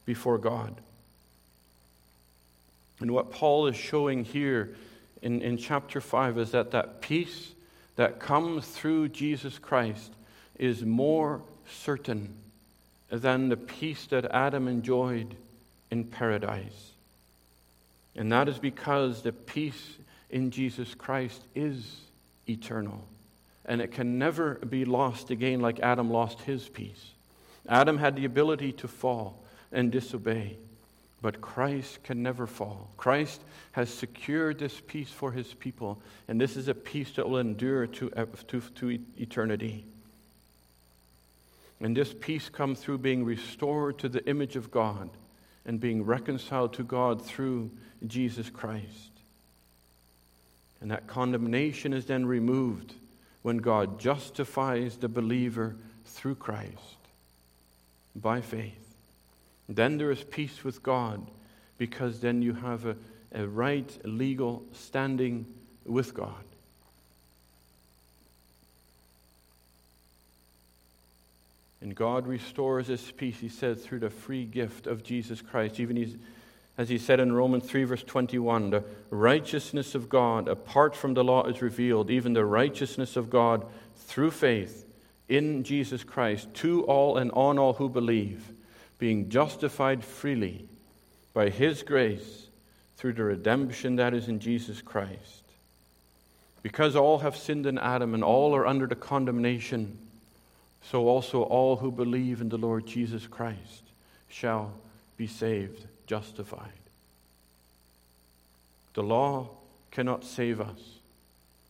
before 0.05 0.37
God. 0.37 0.75
And 2.99 3.11
what 3.11 3.31
Paul 3.31 3.67
is 3.67 3.75
showing 3.75 4.23
here 4.23 4.75
in, 5.21 5.41
in 5.41 5.57
chapter 5.57 6.01
5 6.01 6.37
is 6.39 6.51
that 6.51 6.71
that 6.71 7.01
peace 7.01 7.51
that 7.95 8.19
comes 8.19 8.65
through 8.65 9.09
Jesus 9.09 9.59
Christ 9.59 10.13
is 10.57 10.83
more 10.83 11.41
certain 11.69 12.33
than 13.09 13.49
the 13.49 13.57
peace 13.57 14.05
that 14.07 14.25
Adam 14.25 14.67
enjoyed 14.67 15.35
in 15.91 16.03
paradise. 16.03 16.91
And 18.15 18.31
that 18.31 18.49
is 18.49 18.57
because 18.57 19.21
the 19.21 19.31
peace 19.31 19.97
in 20.29 20.51
Jesus 20.51 20.93
Christ 20.95 21.41
is 21.55 22.01
eternal. 22.49 23.05
And 23.65 23.81
it 23.81 23.91
can 23.91 24.17
never 24.17 24.55
be 24.55 24.85
lost 24.85 25.29
again 25.29 25.59
like 25.61 25.79
Adam 25.79 26.09
lost 26.09 26.41
his 26.41 26.67
peace. 26.67 27.11
Adam 27.69 27.97
had 27.97 28.15
the 28.15 28.25
ability 28.25 28.71
to 28.71 28.87
fall 28.87 29.43
and 29.71 29.91
disobey, 29.91 30.57
but 31.21 31.41
Christ 31.41 32.01
can 32.03 32.23
never 32.23 32.47
fall. 32.47 32.89
Christ 32.97 33.41
has 33.73 33.93
secured 33.93 34.57
this 34.57 34.81
peace 34.87 35.09
for 35.09 35.31
his 35.31 35.53
people, 35.53 36.01
and 36.27 36.39
this 36.39 36.55
is 36.55 36.69
a 36.69 36.73
peace 36.73 37.11
that 37.11 37.27
will 37.27 37.39
endure 37.39 37.87
to, 37.87 38.09
to, 38.47 38.61
to 38.61 38.99
eternity. 39.17 39.85
And 41.79 41.95
this 41.95 42.13
peace 42.13 42.49
comes 42.49 42.79
through 42.79 42.99
being 42.99 43.23
restored 43.23 43.99
to 43.99 44.09
the 44.09 44.25
image 44.27 44.55
of 44.55 44.71
God 44.71 45.09
and 45.65 45.79
being 45.79 46.03
reconciled 46.05 46.73
to 46.73 46.83
God 46.83 47.23
through 47.23 47.69
Jesus 48.05 48.49
Christ. 48.49 49.11
And 50.81 50.91
that 50.91 51.07
condemnation 51.07 51.93
is 51.93 52.05
then 52.05 52.25
removed 52.25 52.93
when 53.41 53.57
God 53.57 53.99
justifies 53.99 54.97
the 54.97 55.09
believer 55.09 55.75
through 56.05 56.35
Christ 56.35 56.97
by 58.15 58.41
faith. 58.41 58.95
Then 59.69 59.97
there 59.97 60.11
is 60.11 60.23
peace 60.23 60.63
with 60.63 60.81
God 60.81 61.25
because 61.77 62.19
then 62.19 62.41
you 62.41 62.53
have 62.53 62.85
a, 62.85 62.95
a 63.33 63.47
right 63.47 63.97
legal 64.03 64.63
standing 64.73 65.45
with 65.85 66.13
God. 66.13 66.33
And 71.81 71.95
God 71.95 72.27
restores 72.27 72.87
this 72.87 73.11
peace, 73.11 73.39
he 73.39 73.49
says, 73.49 73.83
through 73.83 73.99
the 73.99 74.09
free 74.09 74.45
gift 74.45 74.87
of 74.87 75.03
Jesus 75.03 75.41
Christ. 75.41 75.79
Even 75.79 76.19
as 76.77 76.89
he 76.89 76.97
said 76.97 77.19
in 77.19 77.33
Romans 77.33 77.65
3, 77.65 77.83
verse 77.83 78.03
21, 78.03 78.71
the 78.71 78.83
righteousness 79.09 79.93
of 79.93 80.09
God 80.09 80.47
apart 80.47 80.95
from 80.95 81.13
the 81.13 81.23
law 81.23 81.45
is 81.45 81.61
revealed, 81.61 82.09
even 82.09 82.33
the 82.33 82.45
righteousness 82.45 83.15
of 83.15 83.29
God 83.29 83.65
through 83.95 84.31
faith 84.31 84.85
in 85.29 85.63
Jesus 85.63 86.03
Christ 86.03 86.51
to 86.55 86.83
all 86.85 87.17
and 87.17 87.31
on 87.31 87.59
all 87.59 87.73
who 87.73 87.89
believe, 87.89 88.43
being 88.97 89.29
justified 89.29 90.03
freely 90.03 90.67
by 91.33 91.49
his 91.49 91.83
grace 91.83 92.47
through 92.95 93.13
the 93.13 93.23
redemption 93.23 93.97
that 93.97 94.13
is 94.13 94.27
in 94.27 94.39
Jesus 94.39 94.81
Christ. 94.81 95.43
Because 96.63 96.95
all 96.95 97.19
have 97.19 97.37
sinned 97.37 97.67
in 97.67 97.77
Adam 97.77 98.15
and 98.15 98.23
all 98.23 98.55
are 98.55 98.65
under 98.65 98.87
the 98.87 98.95
condemnation 98.95 99.97
so 100.91 101.07
also 101.07 101.43
all 101.43 101.75
who 101.75 101.91
believe 101.91 102.39
in 102.39 102.49
the 102.49 102.57
Lord 102.57 102.85
Jesus 102.85 103.27
Christ 103.27 103.83
shall 104.29 104.71
be 105.17 105.27
saved, 105.27 105.85
justified. 106.05 106.71
The 108.93 109.03
law 109.03 109.49
cannot 109.91 110.23
save 110.23 110.61
us, 110.61 110.79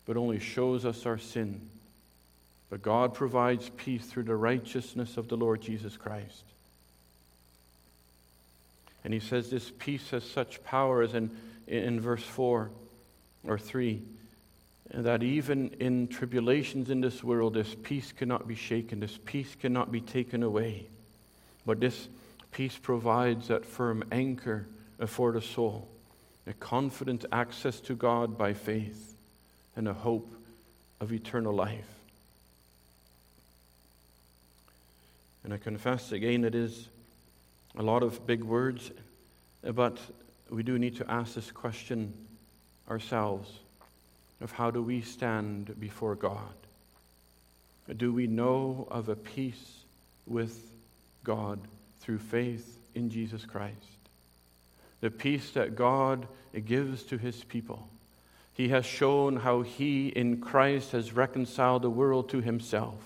but 0.06 0.18
only 0.18 0.40
shows 0.40 0.86
us 0.86 1.06
our 1.06 1.18
sin. 1.18 1.62
But 2.70 2.82
God 2.82 3.14
provides 3.14 3.70
peace 3.78 4.06
through 4.06 4.24
the 4.24 4.36
righteousness 4.36 5.18
of 5.18 5.30
the 5.30 5.38
Lord 5.38 5.62
Jesus 5.62 5.98
Christ. 5.98 6.44
And 9.04 9.14
he 9.14 9.20
says 9.20 9.50
this 9.50 9.72
peace 9.80 10.10
has 10.12 10.24
such 10.24 10.64
power 10.64 11.02
as 11.02 11.14
in, 11.14 11.36
in 11.68 12.00
verse 12.00 12.24
4 12.24 12.70
or 13.48 13.58
3 13.58 14.02
that 14.94 15.24
even 15.24 15.70
in 15.80 16.08
tribulations 16.08 16.90
in 16.90 17.02
this 17.02 17.24
world, 17.24 17.54
this 17.56 17.76
peace 17.84 18.12
cannot 18.12 18.48
be 18.48 18.56
shaken, 18.56 19.00
this 19.00 19.20
peace 19.26 19.56
cannot 19.56 19.92
be 19.92 20.02
taken 20.02 20.44
away. 20.44 20.88
But 21.66 21.80
this 21.80 22.08
peace 22.52 22.78
provides 22.78 23.50
that 23.50 23.66
firm 23.66 24.04
anchor 24.12 24.66
for 25.06 25.32
the 25.32 25.42
soul, 25.42 25.88
a 26.46 26.54
confident 26.54 27.26
access 27.32 27.80
to 27.82 27.96
God 27.96 28.38
by 28.38 28.54
faith, 28.54 29.16
and 29.76 29.88
a 29.88 29.94
hope 29.94 30.34
of 31.00 31.12
eternal 31.12 31.54
life. 31.54 31.88
And 35.44 35.54
I 35.54 35.58
confess 35.58 36.12
again, 36.12 36.44
it 36.44 36.56
is 36.56 36.88
a 37.78 37.84
lot 37.84 38.04
of 38.04 38.26
big 38.26 38.44
words, 38.44 38.92
but 39.64 39.98
we 40.50 40.64
do 40.64 40.80
need 40.80 40.98
to 40.98 41.12
ask 41.12 41.36
this 41.36 41.52
question 41.52 42.14
ourselves 42.90 43.50
of 44.42 44.52
how 44.52 44.72
do 44.72 44.82
we 44.82 45.02
stand 45.02 45.80
before 45.80 46.16
God? 46.16 46.54
Do 47.96 48.14
we 48.14 48.28
know 48.28 48.88
of 48.92 49.10
a 49.10 49.16
peace 49.16 49.80
with 50.26 50.60
God 51.24 51.60
through 52.02 52.20
faith 52.20 52.78
in 52.94 53.10
Jesus 53.10 53.46
Christ? 53.46 53.76
The 55.02 55.10
peace 55.10 55.52
that 55.52 55.76
God 55.76 56.28
gives 56.66 57.04
to 57.04 57.18
his 57.18 57.44
people. 57.44 57.88
He 58.54 58.70
has 58.70 58.86
shown 58.86 59.38
how 59.38 59.62
he 59.62 60.08
in 60.08 60.42
Christ 60.42 60.92
has 60.92 61.14
reconciled 61.14 61.84
the 61.84 61.90
world 61.90 62.30
to 62.30 62.42
himself 62.42 63.00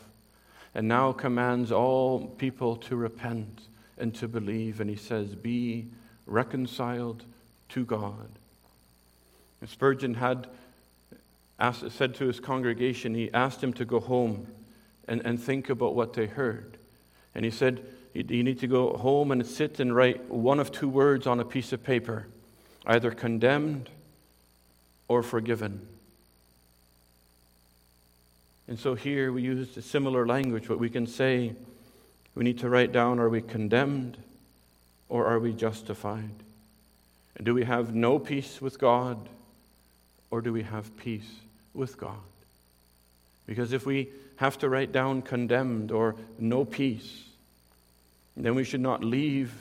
and 0.74 0.88
now 0.88 1.12
commands 1.12 1.72
all 1.72 2.28
people 2.38 2.78
to 2.78 2.96
repent 2.96 3.62
and 3.98 4.16
to 4.16 4.28
believe. 4.28 4.80
And 4.80 4.90
he 4.90 4.96
says, 4.96 5.36
Be 5.36 5.88
reconciled 6.26 7.24
to 7.70 7.84
God. 7.84 8.30
Spurgeon 9.68 10.16
had 10.16 10.48
asked, 11.62 11.92
said 11.92 12.16
to 12.16 12.26
his 12.26 12.40
congregation, 12.40 13.14
he 13.14 13.32
asked 13.34 13.64
him 13.64 13.72
to 13.74 13.86
go 13.86 14.00
home 14.00 14.48
and, 15.08 15.22
and 15.24 15.40
think 15.40 15.70
about 15.70 15.96
what 15.96 16.14
they 16.14 16.26
heard. 16.26 16.78
And 17.36 17.46
he 17.46 17.52
said, 17.52 17.86
You 18.14 18.44
need 18.44 18.60
to 18.60 18.68
go 18.68 18.98
home 18.98 19.32
and 19.32 19.46
sit 19.46 19.80
and 19.80 19.96
write 19.96 20.30
one 20.30 20.60
of 20.60 20.72
two 20.72 20.90
words 20.90 21.28
on 21.28 21.40
a 21.40 21.46
piece 21.46 21.72
of 21.72 21.84
paper 21.84 22.28
either 22.88 23.12
condemned 23.12 23.90
or 25.08 25.22
forgiven. 25.22 25.88
And 28.68 28.80
so 28.80 28.96
here 28.96 29.32
we 29.32 29.44
use 29.44 29.78
a 29.78 29.84
similar 29.84 30.26
language, 30.26 30.68
but 30.68 30.80
we 30.80 30.90
can 30.90 31.06
say 31.06 31.54
we 32.34 32.44
need 32.44 32.58
to 32.60 32.70
write 32.70 32.92
down 32.92 33.20
are 33.20 33.30
we 33.30 33.42
condemned 33.42 34.18
or 35.10 35.28
are 35.28 35.38
we 35.38 35.54
justified? 35.54 36.32
And 37.36 37.46
do 37.46 37.54
we 37.54 37.66
have 37.66 37.94
no 37.94 38.18
peace 38.18 38.60
with 38.60 38.80
God 38.80 39.30
or 40.32 40.42
do 40.42 40.52
we 40.52 40.64
have 40.64 40.98
peace 40.98 41.30
with 41.74 41.98
God? 41.98 42.20
Because 43.46 43.74
if 43.74 43.86
we 43.86 44.10
have 44.38 44.58
to 44.60 44.70
write 44.70 44.92
down 44.92 45.22
condemned 45.22 45.92
or 45.92 46.16
no 46.40 46.66
peace, 46.66 47.24
then 48.38 48.56
we 48.56 48.64
should 48.64 48.82
not 48.82 49.04
leave 49.04 49.54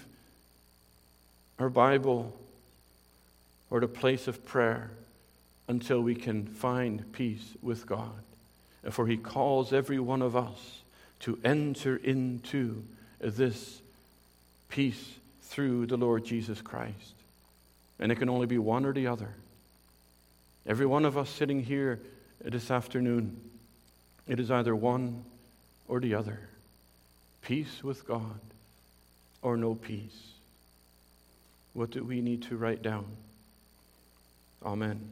our 1.59 1.69
Bible 1.69 2.33
or 3.71 3.81
the 3.81 3.89
place 3.89 4.27
of 4.29 4.45
prayer 4.47 4.91
until 5.69 6.01
we 6.01 6.15
can 6.15 6.47
find 6.47 7.13
peace 7.13 7.55
with 7.63 7.87
God. 7.87 8.23
For 8.91 9.07
he 9.07 9.17
calls 9.17 9.73
every 9.73 9.99
one 9.99 10.23
of 10.23 10.35
us 10.35 10.81
to 11.21 11.39
enter 11.45 11.97
into 11.97 12.83
this 13.21 13.81
peace 14.69 15.15
through 15.43 15.87
the 15.87 15.97
Lord 15.97 16.25
Jesus 16.25 16.61
Christ. 16.63 17.15
And 17.99 18.11
it 18.11 18.17
can 18.17 18.31
only 18.31 18.47
be 18.47 18.59
one 18.59 18.87
or 18.87 18.93
the 18.93 19.07
other. 19.07 19.29
Every 20.71 20.87
one 20.87 21.05
of 21.05 21.18
us 21.18 21.29
sitting 21.29 21.64
here 21.64 21.99
this 22.45 22.71
afternoon, 22.71 23.41
it 24.29 24.39
is 24.39 24.53
either 24.53 24.77
one 24.77 25.25
or 25.89 25.99
the 25.99 26.14
other 26.14 26.39
peace 27.43 27.83
with 27.83 28.07
God 28.07 28.39
or 29.43 29.57
no 29.57 29.75
peace. 29.75 30.29
What 31.73 31.91
do 31.91 32.05
we 32.05 32.21
need 32.21 32.45
to 32.45 32.57
write 32.57 32.85
down? 32.85 33.07
Amen. 34.64 35.11